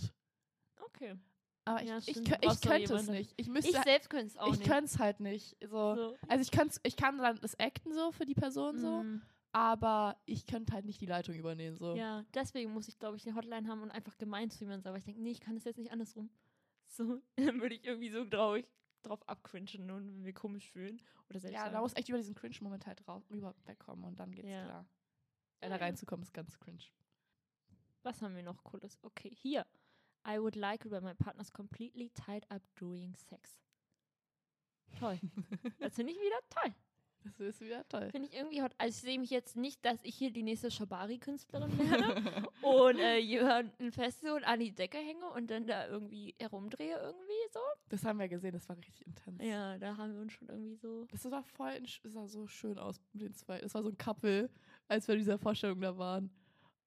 [0.80, 1.16] Okay.
[1.64, 3.34] Aber ich, Ja, ich, ich doch könnte es nicht.
[3.36, 4.68] Ich müsste, Ich selbst könnte es auch ich nicht.
[4.70, 5.56] könnte es halt nicht.
[5.60, 5.94] So.
[5.94, 6.18] so.
[6.28, 9.22] Also ich, kann's, ich kann dann das Acten so für die Person so, Mm,
[9.52, 11.76] aber ich könnte halt nicht die Leitung übernehmen.
[11.76, 11.94] So.
[11.94, 14.92] Ja, deswegen muss ich, glaube ich, eine Hotline haben und einfach gemein zu jemandem sein,
[14.92, 16.30] weil ich denke, nee, ich kann das jetzt nicht andersrum.
[16.86, 18.66] So, dann würde ich irgendwie so traurig
[19.02, 21.00] drauf abcrinchen und mir komisch fühlen.
[21.30, 24.18] Oder selbst Ja, sagen, da muss echt über diesen Cringe-Moment halt drauf, rüber wegkommen und
[24.18, 24.64] dann geht's Ja.
[24.64, 24.86] klar.
[25.62, 26.84] Ja, da reinzukommen ist ganz cringe.
[28.02, 28.98] Was haben wir noch cooles?
[29.02, 29.66] Okay, hier.
[30.26, 33.60] I would like it when my partner's completely tied up during sex.
[34.98, 35.18] Toll.
[35.80, 36.74] Das finde ich wieder toll.
[37.24, 38.10] Das ist wieder toll.
[38.10, 38.72] Finde ich irgendwie hot.
[38.78, 43.18] Also ich sehe mich jetzt nicht, dass ich hier die nächste Shobari-Künstlerin werde und äh,
[43.18, 47.60] jemanden feste und an die Decke hänge und dann da irgendwie herumdrehe irgendwie so.
[47.88, 49.42] das haben wir gesehen, das war richtig intens.
[49.42, 51.06] Ja, da haben wir uns schon irgendwie so.
[51.10, 53.60] Das sah voll, das sah so schön aus mit den zwei.
[53.60, 54.50] Das war so ein Couple,
[54.86, 56.30] als wir in dieser Vorstellung da waren.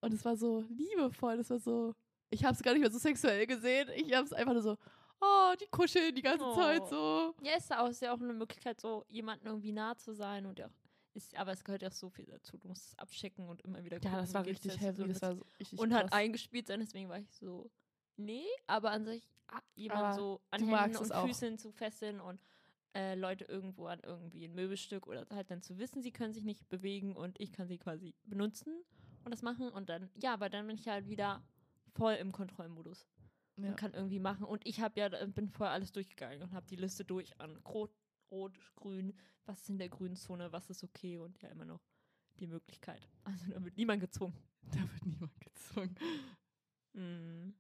[0.02, 1.94] Und es war so liebevoll, das war so,
[2.32, 3.90] ich habe es gar nicht mehr so sexuell gesehen.
[3.96, 4.78] Ich habe es einfach nur so,
[5.22, 6.56] oh, die kuscheln die ganze Oh.
[6.56, 7.36] Zeit so.
[7.42, 10.46] Ja, ist ja auch, ist ja auch eine Möglichkeit, so jemandem irgendwie nah zu sein
[10.46, 10.72] und ja auch.
[11.14, 12.58] Ist, aber es gehört ja auch so viel dazu.
[12.58, 15.22] Du musst es abchecken und immer wieder Ja, gucken, das wie war richtig heavy, das
[15.22, 16.12] war so richtig und krass.
[16.12, 17.70] eingespielt sein, deswegen war ich so,
[18.16, 21.28] nee, aber an sich ah, jemand Aber so an Händen und auch.
[21.28, 22.40] Füßen zu fesseln und
[22.94, 26.46] äh, Leute irgendwo an irgendwie ein Möbelstück oder halt dann zu wissen, sie können sich
[26.46, 28.74] nicht bewegen und ich kann sie quasi benutzen
[29.26, 31.44] und das machen und dann, ja, aber dann bin ich halt wieder
[31.94, 33.06] voll im Kontrollmodus
[33.64, 33.70] Ja.
[33.70, 36.66] und kann irgendwie machen und ich habe ja, äh, bin vorher alles durchgegangen und habe
[36.68, 37.92] die Liste durch an Rot,
[38.30, 39.14] Rot, Grün,
[39.46, 41.82] was ist in der grünen Zone, was ist okay und ja immer noch
[42.40, 43.08] die Möglichkeit.
[43.24, 44.36] Also da wird niemand gezwungen.
[44.72, 45.96] Da wird niemand gezwungen.
[46.94, 47.54] Mm.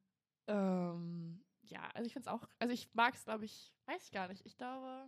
[0.47, 4.12] Ähm, ja, also ich finde es auch, also ich mag es, glaube ich, weiß ich
[4.12, 4.45] gar nicht.
[4.45, 5.08] Ich glaube,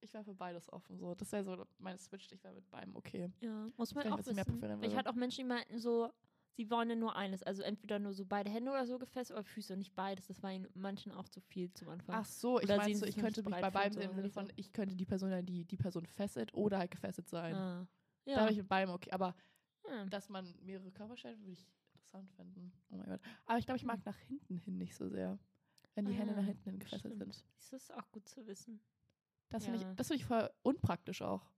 [0.00, 0.96] ich wäre für beides offen.
[0.96, 1.14] So.
[1.14, 3.30] Das wäre so mein Switch, ich wäre mit beidem okay.
[3.40, 4.36] Ja, muss man auch mehr wissen.
[4.36, 6.12] präferieren Ich hatte auch Menschen, die meinten so,
[6.56, 7.42] sie wollen ja nur eines.
[7.42, 10.26] Also entweder nur so beide Hände oder so gefesselt oder Füße und nicht beides.
[10.26, 12.14] Das war ihnen manchen auch zu viel zum Anfang.
[12.16, 14.94] Ach so, ich meine so, ich könnte mich bei beiden im Sinne von, ich könnte
[14.94, 17.54] die Person sein, die die Person fesselt oder halt gefesselt sein.
[17.54, 17.86] ah.
[18.26, 18.42] Da Ja.
[18.44, 19.10] bin ich mit beidem okay.
[19.12, 19.34] Aber
[19.88, 20.04] ja.
[20.06, 22.72] dass man mehrere Körperstellen würde ich interessant finden.
[22.90, 23.20] Oh mein Gott.
[23.46, 25.38] Aber ich glaube, ich mag nach hinten hin nicht so sehr.
[25.94, 27.34] Wenn die Hände Ah, nach hinten hin gefesselt stimmt.
[27.34, 27.44] sind.
[27.58, 28.80] Das ist auch gut zu wissen.
[29.50, 29.90] Das finde Ja.
[29.90, 31.50] ich, das finde ich voll unpraktisch auch.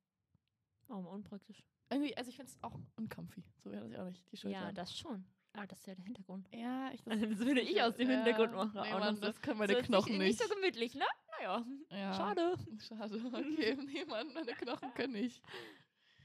[0.88, 1.62] Mal unpraktisch.
[1.90, 3.44] Irgendwie, also ich finde es auch uncomfy.
[3.62, 4.30] So wäre das ja auch nicht.
[4.32, 4.62] Die Schultern.
[4.62, 5.24] Ja, das schon.
[5.52, 6.48] Ah, das ist ja der Hintergrund.
[6.52, 8.72] Ja, ich Also das würde ich aus dem Hintergrund machen.
[8.74, 9.22] Nee, auch noch Mann, so.
[9.22, 10.18] das können meine So, Knochen nicht.
[10.18, 10.40] nicht.
[10.40, 11.04] Nicht so gemütlich, ne?
[11.38, 12.12] Naja, ja.
[12.14, 12.54] schade.
[12.86, 13.20] Schade.
[13.32, 15.42] Okay, nee, Mann, meine Knochen können nicht.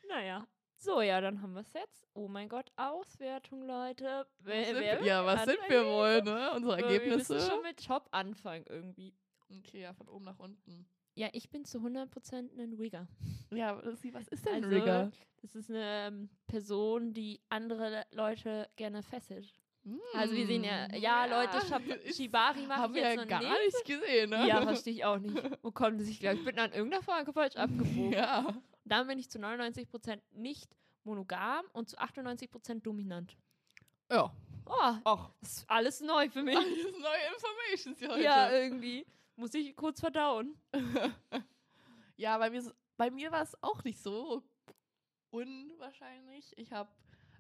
[0.10, 0.46] Naja.
[0.78, 2.08] So, ja, dann haben wir es jetzt.
[2.14, 4.26] Oh mein Gott, Auswertung, Leute.
[4.40, 6.52] Wer, Was sind wer wir, ja, was sind wir wohl, ne?
[6.56, 7.34] Unsere Aber Wir Ergebnisse.
[7.36, 9.14] müssen schon mit Top anfangen irgendwie.
[9.60, 10.88] Okay, ja, von oben nach unten.
[11.16, 13.08] Ja, ich bin zu 100% ein Rigger.
[13.52, 15.12] Ja, was ist denn ein Also, Rigger?
[15.42, 19.52] Das ist eine ähm, Person, die andere Leute gerne fesselt.
[20.14, 23.26] Also wir sehen ja, ja, Leute, Shab ist- Shibari mache Haben ich wir jetzt ja
[23.26, 23.52] gar nicht.
[23.74, 24.48] nicht gesehen, ne?
[24.48, 25.36] Ja, verstehe ich auch nicht.
[25.64, 26.38] Wo kommen die sich gleich?
[26.38, 28.14] Ich bin an irgendeiner Frage falsch abgebogen.
[28.14, 28.62] Ja.
[28.86, 30.70] Dann bin ich zu 99% nicht
[31.04, 33.36] monogam und zu 98% dominant.
[34.12, 34.32] Ja.
[35.04, 36.56] Oh, das ist alles neu für mich.
[36.56, 38.24] alles neue Informations hier heute.
[38.24, 39.06] Ja, irgendwie.
[39.36, 40.56] Muss ich kurz verdauen.
[42.18, 42.62] Ja, bei mir,
[42.98, 44.44] bei mir war es auch nicht so
[45.32, 46.56] unwahrscheinlich.
[46.56, 46.92] Ich habe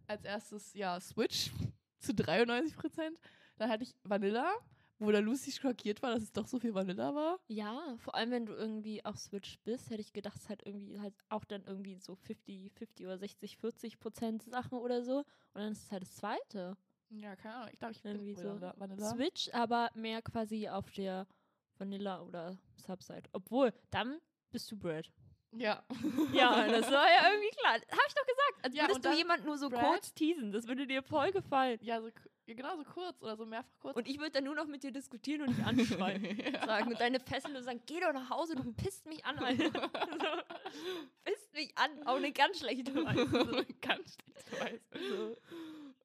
[0.07, 1.51] als erstes ja Switch
[1.99, 3.19] zu 93 Prozent.
[3.57, 4.51] Dann hatte ich Vanilla,
[4.97, 7.39] wo der Lucy schockiert war, dass es doch so viel Vanilla war.
[7.47, 10.99] Ja, vor allem wenn du irgendwie auf Switch bist, hätte ich gedacht, es hat irgendwie
[10.99, 15.17] halt auch dann irgendwie so 50, 50 oder 60, 40 Prozent Sachen oder so.
[15.17, 16.75] Und dann ist es halt das zweite.
[17.09, 17.69] Ja, keine Ahnung.
[17.73, 18.59] Ich glaube, ich bin Irgendwie so.
[18.59, 19.09] Vanilla.
[19.11, 21.27] Switch, aber mehr quasi auf der
[21.81, 23.23] Vanilla oder Subside.
[23.33, 24.19] Obwohl, dann
[24.51, 25.09] bist du Brad.
[25.51, 25.83] Ja.
[26.33, 27.73] Ja, das war ja irgendwie klar.
[27.73, 28.63] Hab ich doch gesagt.
[28.63, 29.83] Als Ja, würdest du dann jemand nur so Brad.
[29.83, 30.51] kurz teasen.
[30.51, 31.77] Das würde dir voll gefallen.
[31.81, 32.09] ja, so,
[32.45, 33.97] genau so kurz oder so mehrfach kurz.
[33.97, 36.23] Und ich würde dann nur noch mit dir diskutieren und dich anschreien.
[36.53, 36.65] ja.
[36.65, 39.63] sagen und deine Fesseln und sagen, geh doch nach Hause, du pisst mich an, Alter.
[39.73, 40.71] so,
[41.25, 43.27] pisst mich an, auf eine ganz schlechte Weise.
[43.27, 43.63] So.
[43.81, 44.81] Ganz schlecht weiß.
[45.09, 45.35] So.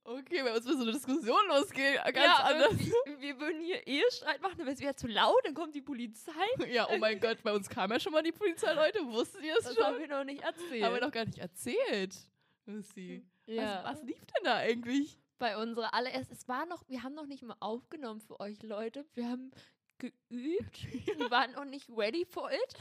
[0.09, 1.97] Okay, bei uns wird so eine Diskussion losgehen.
[1.97, 2.73] Ganz ja, anders.
[3.19, 6.33] wir würden hier Ehestreit machen, dann wäre es wieder zu laut, dann kommt die Polizei.
[6.69, 9.01] Ja, oh mein Gott, bei uns kam ja schon mal die Polizei, Leute.
[9.07, 9.85] Wusstet ihr es Das schon?
[9.85, 10.85] haben wir noch nicht erzählt.
[10.85, 12.17] Haben wir noch gar nicht erzählt.
[12.67, 13.25] Lucy.
[13.47, 13.83] ja.
[13.85, 15.19] Was, was lief denn da eigentlich?
[15.39, 19.05] bei unserer allererst, es war noch, wir haben noch nicht mal aufgenommen für euch Leute.
[19.15, 19.51] Wir haben
[19.99, 20.85] geübt.
[21.19, 22.77] Wir waren noch nicht ready for it.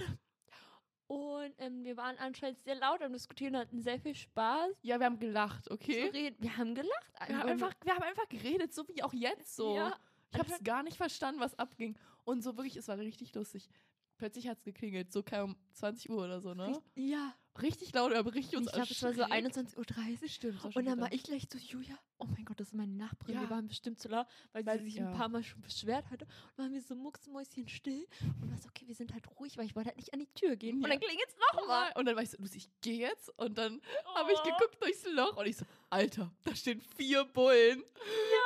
[1.07, 4.71] Und ähm, wir waren anscheinend sehr laut am Diskutieren, hatten sehr viel Spaß.
[4.81, 6.09] Ja, wir haben gelacht, okay?
[6.09, 6.37] reden.
[6.39, 7.13] Wir haben gelacht.
[7.27, 9.75] Wir haben, einfach, wir haben einfach geredet, so wie auch jetzt so.
[9.75, 9.95] Ja,
[10.31, 11.97] ich habe es gar nicht verstanden, was abging.
[12.23, 13.69] Und so wirklich, es war richtig lustig.
[14.17, 16.67] Plötzlich hat es geklingelt, so kam um 20 Uhr oder so, ne?
[16.67, 17.35] richtig, ja.
[17.61, 19.57] Richtig laut, aber richtig uns ich glaube, es war so erschreckt.
[19.57, 20.27] 21.30 Uhr.
[20.29, 23.35] Stimmt, Und dann war ich gleich so, Julia, oh mein Gott, das ist meine Nachbarin.
[23.35, 23.41] Ja.
[23.41, 25.07] Wir waren bestimmt zu laut, weil, Weil- sie sich ja.
[25.09, 26.25] ein paar Mal schon beschwert hatte.
[26.25, 28.05] Und dann waren wir so mucksmäuschen still.
[28.41, 30.27] Und war so, okay, wir sind halt ruhig, weil ich wollte halt nicht an die
[30.33, 30.79] Tür gehen.
[30.79, 30.83] Ja.
[30.83, 31.91] Und dann klingelt es nochmal.
[31.95, 33.29] Und dann war ich so, ich gehe jetzt.
[33.39, 33.81] Und dann
[34.15, 37.83] habe ich geguckt durchs Loch und ich so, Alter, da stehen vier Bullen.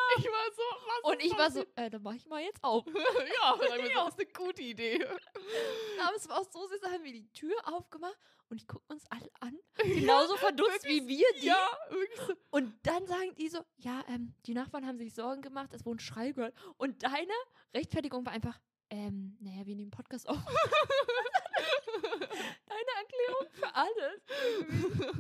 [0.10, 0.20] Ja.
[0.20, 2.86] Ich war so, was Und ich war so, äh, dann mach ich mal jetzt auf.
[2.88, 4.06] ja, dann Ja.
[4.06, 5.06] das ist eine gute Idee.
[5.06, 8.18] Aber es war auch so da haben wir die Tür aufgemacht
[8.50, 9.58] und ich gucke uns alle an.
[9.84, 11.48] Genauso verdutzt wie wir die.
[11.48, 12.34] Ja, wirklich so.
[12.52, 16.00] Und dann sagen die so, ja, ähm, die Nachbarn haben sich Sorgen gemacht, es wurden
[16.00, 16.56] Schrei gehört.
[16.78, 17.34] Und deine
[17.74, 20.38] Rechtfertigung war einfach, ähm, naja, wir nehmen Podcast auf.
[22.66, 25.20] deine Erklärung für alles.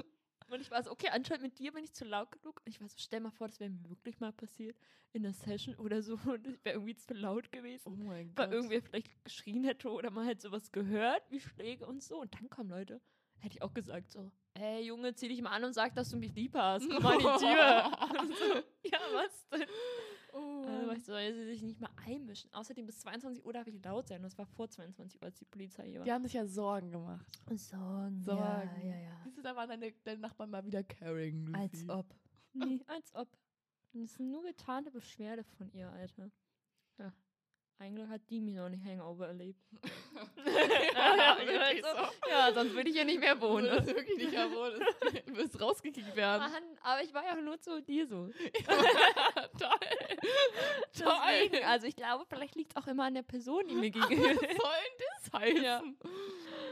[0.51, 2.61] Und ich war so, okay, anscheinend mit dir bin ich zu laut genug.
[2.65, 4.77] Und ich war so, stell mal vor, das wäre mir wirklich mal passiert
[5.13, 6.13] in der Session oder so.
[6.25, 7.83] Und ich wäre irgendwie zu laut gewesen.
[7.85, 12.03] Oh mein weil irgendwer vielleicht geschrien hätte oder man halt sowas gehört, wie Schläge und
[12.03, 12.21] so.
[12.21, 13.01] Und dann kommen Leute,
[13.39, 16.17] hätte ich auch gesagt so, ey Junge, zieh dich mal an und sag, dass du
[16.17, 16.89] mich lieb hast.
[16.89, 18.29] Komm mal an die Tür.
[18.39, 19.67] So, ja, was denn?
[20.33, 20.63] Oh.
[20.67, 22.53] Also, du, soll sie sich nicht mal einmischen.
[22.53, 24.19] Außerdem bis 22 Uhr darf ich laut sein.
[24.21, 26.15] Und es war vor 22 Uhr, als die Polizei hier Die war.
[26.15, 27.25] haben sich ja Sorgen gemacht.
[27.55, 28.21] Sorgen.
[28.21, 28.41] Sorgen.
[28.41, 29.21] Ja, ja, ja.
[29.23, 31.57] Siehst du, da waren deine, deine Nachbarn mal wieder caring, Lucy.
[31.59, 32.05] Als ob.
[32.53, 33.27] Nee, als ob.
[33.93, 36.29] Das ist nur getarnte Beschwerde von ihr, Alter.
[36.99, 37.11] Ja.
[37.81, 39.63] Eigentlich hat die mir noch nicht Hangover erlebt.
[40.45, 42.29] ja, ich weiß so.
[42.29, 43.67] Ja, sonst würde ich hier nicht mehr Du wohnen.
[43.67, 44.81] würdest wirklich nicht mehr wohnen.
[45.27, 46.51] Du wirst rausgekickt werden.
[46.51, 48.27] Mann, aber ich war ja auch nur zu dir so.
[49.57, 49.79] Toll.
[51.09, 54.09] Deswegen, also ich glaube, vielleicht liegt es auch immer an der Person, die mir Was
[54.09, 55.63] gegenüber soll denn das heißen?
[55.63, 55.81] Ja.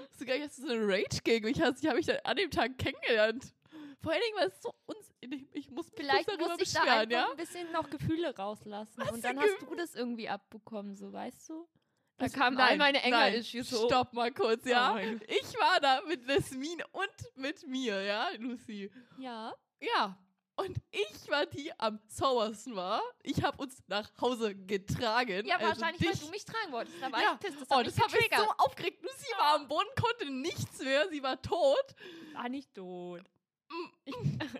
[0.09, 1.83] Hast du gar nicht hast du so eine Rage gegen mich hast?
[1.83, 3.53] Die habe ich dann an dem Tag kennengelernt.
[4.01, 5.11] Vor allen Dingen war es so uns.
[5.53, 7.29] Ich, muss mich Vielleicht darüber muss ich da einfach ja?
[7.31, 8.93] ein bisschen noch Gefühle rauslassen.
[8.97, 11.67] Was und dann hast du das irgendwie abbekommen, so weißt du?
[12.17, 13.87] Da Das- kamen all nein, meine nein, Anger-Issues hoch.
[13.87, 14.95] Stopp mal kurz, ja?
[14.95, 18.89] Oh ich war da mit Nesmin und mit mir, ja, Lucy.
[19.17, 19.53] Ja.
[19.81, 20.17] Ja.
[20.57, 23.01] Und ich war die am sauersten war.
[23.23, 25.45] Ich habe uns nach Hause getragen.
[25.45, 26.21] Ja, also wahrscheinlich, weil dich.
[26.21, 26.97] du mich tragen wolltest.
[26.99, 27.33] Da war Ja.
[27.33, 27.61] ich pisst.
[27.61, 28.39] Das Oh, hat mich das mich getriggert.
[28.47, 29.03] so aufgeregt.
[29.03, 31.07] Lucy war am Boden, konnte nichts mehr.
[31.09, 31.95] Sie war tot.
[32.33, 33.21] war nicht tot.
[33.69, 34.09] Mm.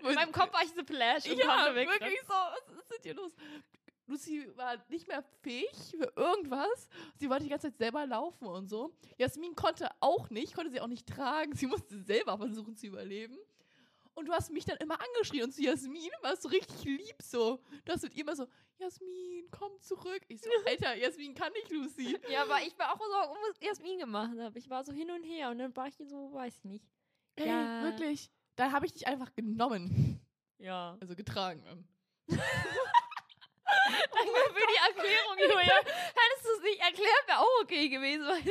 [0.06, 1.88] In meinem Kopf war ich so Flash und ja, konnte weg.
[1.88, 2.28] wirklich so.
[2.34, 3.32] Was ist denn hier los?
[4.06, 6.88] Lucy war nicht mehr fähig für irgendwas.
[7.16, 8.94] Sie wollte die ganze Zeit selber laufen und so.
[9.18, 11.54] Jasmin konnte auch nicht, konnte sie auch nicht tragen.
[11.54, 13.36] Sie musste selber versuchen zu überleben.
[14.18, 17.60] Und du hast mich dann immer angeschrien und zu Jasmin warst du richtig lieb so.
[17.84, 18.48] Du hast mit ihr immer so,
[18.78, 20.22] Jasmin, komm zurück.
[20.26, 22.18] Ich so, Alter, Jasmin kann nicht, Lucy.
[22.28, 23.04] Ja, aber ich war auch so,
[23.48, 24.58] was Jasmin gemacht habe.
[24.58, 26.84] Ich war so hin und her und dann war ich so, weiß ich nicht.
[27.36, 27.84] Ey, Ja.
[27.84, 28.28] wirklich.
[28.56, 30.20] Da habe ich dich einfach genommen.
[30.58, 30.98] Ja.
[31.00, 31.62] Also getragen.
[32.26, 32.40] Danke
[34.52, 35.76] für die Erklärung, Julia.
[35.78, 38.26] Hättest du es nicht erklärt, wäre auch okay gewesen.
[38.26, 38.42] Weil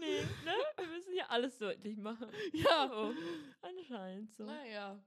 [0.00, 0.54] nee, ne?
[0.76, 2.28] Wir müssen hier alles deutlich machen.
[2.52, 2.90] Ja.
[2.92, 3.12] Oh,
[3.60, 4.44] anscheinend so.
[4.44, 4.98] Naja.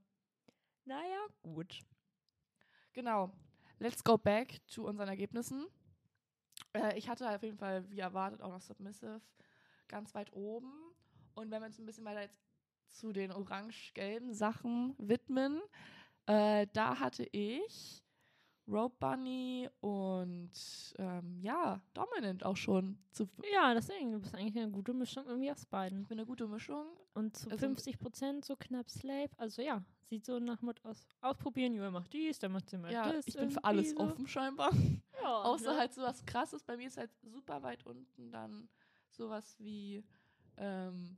[0.86, 1.80] Naja, gut.
[2.94, 3.32] Genau.
[3.80, 5.68] Let's go back zu unseren Ergebnissen.
[6.74, 9.22] Äh, ich hatte auf jeden Fall, wie erwartet, auch noch Submissive
[9.88, 10.72] ganz weit oben.
[11.36, 12.39] Und wenn wir uns ein bisschen weiter jetzt
[12.88, 15.62] zu den orange-gelben Sachen widmen,
[16.26, 18.04] äh, da hatte ich
[18.68, 20.51] Rope Bunny und
[20.97, 22.97] ähm, ja, Dominant auch schon.
[23.11, 26.05] Zu, Ja, deswegen, du bist eigentlich eine gute Mischung irgendwie aus beiden.
[26.05, 26.86] für eine gute Mischung.
[27.14, 29.30] Und zu Also- 50 Prozent so knapp Slave.
[29.38, 31.05] Also ja, sieht so nach Mut aus.
[31.22, 33.28] Ausprobieren, Julia macht dies, dann macht sie mal Ja, das.
[33.28, 33.97] ich bin für alles so.
[33.97, 34.72] offen scheinbar.
[35.22, 35.80] Ja, Außer ne?
[35.80, 36.64] halt sowas krasses.
[36.64, 38.70] Bei mir ist halt super weit unten dann
[39.09, 40.03] sowas wie
[40.57, 41.18] ähm,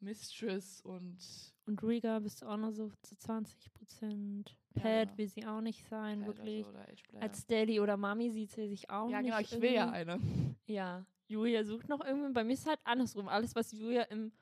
[0.00, 1.18] Mistress und
[1.66, 4.56] Und Riga bist du auch noch so zu 20 Prozent.
[4.74, 5.18] Ja, Pat genau.
[5.18, 6.66] will sie auch nicht sein, Pad wirklich.
[6.66, 7.22] oder Ageplayer.
[7.22, 9.30] Als Daddy oder Mami sieht sie sich auch ja, nicht.
[9.30, 10.12] genau, ich will ja irgendwie.
[10.12, 10.20] eine.
[10.66, 12.32] Ja, Julia sucht noch irgendwie.
[12.32, 13.28] Bei mir ist halt andersrum.
[13.28, 14.32] Alles, was Julia im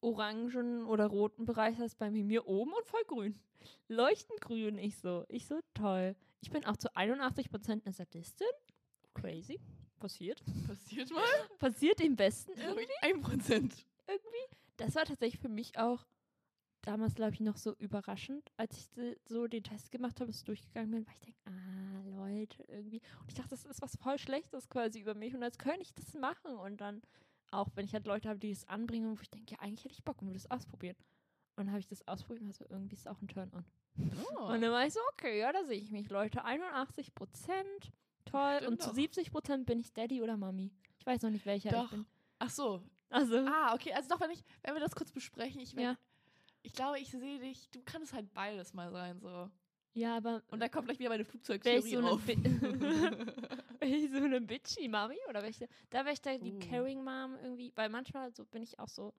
[0.00, 3.38] orangen oder roten Bereich hat, ist bei mir oben und voll grün.
[3.88, 5.24] Leuchtend grün, ich so.
[5.28, 6.14] Ich so, toll.
[6.40, 8.46] Ich bin auch zu 81% eine Sadistin.
[9.14, 9.58] Crazy.
[9.98, 10.42] Passiert.
[10.66, 11.22] Passiert mal.
[11.58, 12.84] Passiert im Besten irgendwie.
[12.84, 13.86] ich, ein Prozent.
[14.06, 14.56] irgendwie.
[14.76, 16.06] Das war tatsächlich für mich auch
[16.82, 20.90] damals, glaube ich, noch so überraschend, als ich so den Test gemacht habe, es durchgegangen
[20.90, 23.00] bin, weil ich denke, ah, Leute, irgendwie.
[23.20, 25.94] Und ich dachte, das ist was voll Schlechtes quasi über mich und als könnte ich
[25.94, 26.52] das machen.
[26.56, 27.02] Und dann,
[27.50, 29.94] auch wenn ich halt Leute habe, die es anbringen, wo ich denke, ja, eigentlich hätte
[29.94, 30.96] ich Bock und würde es ausprobieren.
[31.56, 33.64] Und dann habe ich das ausprobiert und also irgendwie ist es auch ein Turn-on.
[34.36, 34.44] Oh.
[34.44, 36.44] Und dann war ich so, okay, ja, da sehe ich mich, Leute.
[36.44, 37.92] 81 Prozent,
[38.24, 38.56] toll.
[38.58, 38.94] Stimmt und zu doch.
[38.94, 40.70] 70 Prozent bin ich Daddy oder Mami.
[40.98, 41.84] Ich weiß noch nicht, welcher Doch.
[41.86, 42.06] ich bin.
[42.38, 42.82] Ach so.
[43.10, 43.92] Also, Ah, okay.
[43.92, 45.96] Also doch, wenn ich, wenn wir das kurz besprechen, ich, Ja.
[46.68, 49.50] Ich glaube, ich sehe dich, du kannst halt beides mal sein, so.
[49.94, 52.22] ja, aber Und da kommt gleich wieder meine Wäre Flugzeugtheorie ich so eine, auf.
[52.24, 52.36] Bi
[53.80, 55.16] wär ich so eine bitchy Mami?
[55.28, 56.58] Oder wäre ich da, da wäre ich da die Uh.
[56.60, 59.14] Caring Mom irgendwie, weil manchmal so bin ich auch so,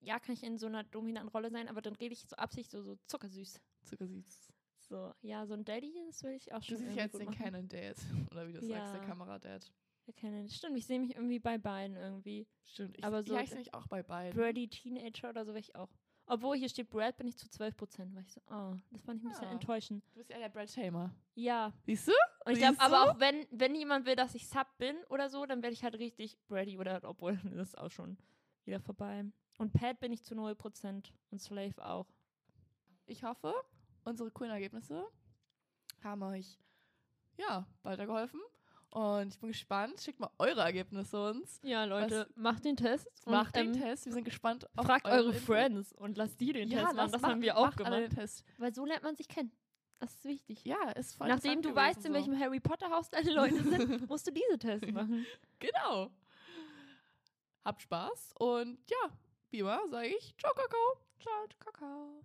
[0.00, 2.70] ja, kann ich in so einer dominanten Rolle sein, aber dann rede ich so Absicht
[2.70, 3.60] so, so zuckersüß.
[3.84, 4.48] Zuckersüß.
[4.80, 6.76] So, ja, so ein Daddy, das will ich auch Du schon.
[6.78, 7.30] siehst irgendwie als gut den.
[7.30, 7.96] Canon Dad.
[8.32, 9.06] Oder wie du sagst, der Ja.
[9.06, 9.72] Kamera-Dad.
[10.06, 10.48] Der Canon.
[10.48, 12.46] Stimmt, ich sehe mich irgendwie bei beiden irgendwie.
[12.64, 12.96] Stimmt.
[12.96, 14.38] Ich, Aber so ja, ich sehe mich auch bei beiden.
[14.40, 15.90] Brady Teenager oder so wäre ich auch.
[16.30, 18.14] Obwohl hier steht Brad, bin ich zu 12 Prozent.
[18.14, 19.52] War ich so, oh, das fand ich ein bisschen Ja.
[19.52, 20.04] enttäuschend.
[20.12, 21.10] Du bist ja der Brad Tamer.
[21.34, 21.72] Ja.
[21.86, 22.12] Siehst du?
[22.44, 25.46] Und ich glaube, aber auch wenn, wenn jemand will, dass ich Sub bin oder so,
[25.46, 28.18] dann werde ich halt richtig Brady oder obwohl das ist auch schon
[28.64, 29.24] wieder vorbei.
[29.58, 32.06] Und Pat bin ich zu 0% und Slave auch.
[33.06, 33.54] Ich hoffe,
[34.04, 35.06] unsere coolen Ergebnisse
[36.04, 36.58] haben euch
[37.38, 38.40] ja weitergeholfen.
[38.90, 40.00] Und ich bin gespannt.
[40.00, 41.60] Schickt mal eure Ergebnisse uns.
[41.62, 43.06] Ja, Leute, macht den Test.
[43.26, 44.06] und, Macht den ähm, Test.
[44.06, 45.42] Wir sind gespannt auf Fragt eure Input.
[45.42, 47.12] Friends und lasst die den Ja, Test machen.
[47.12, 47.92] Das ma- haben wir auch macht gemacht.
[47.94, 48.44] den Test.
[48.56, 49.52] Weil so lernt man sich kennen.
[49.98, 50.64] Das ist wichtig.
[50.64, 52.12] Ja, ist voll Nachdem du weißt, in so.
[52.14, 55.26] welchem Harry Potter Haus deine Leute sind, musst du diese Tests machen.
[55.58, 56.10] Genau.
[57.64, 59.10] Habt Spaß und ja,
[59.50, 60.96] wie immer sage ich Ciao, Kakao.
[61.20, 62.24] Ciao, Kakao.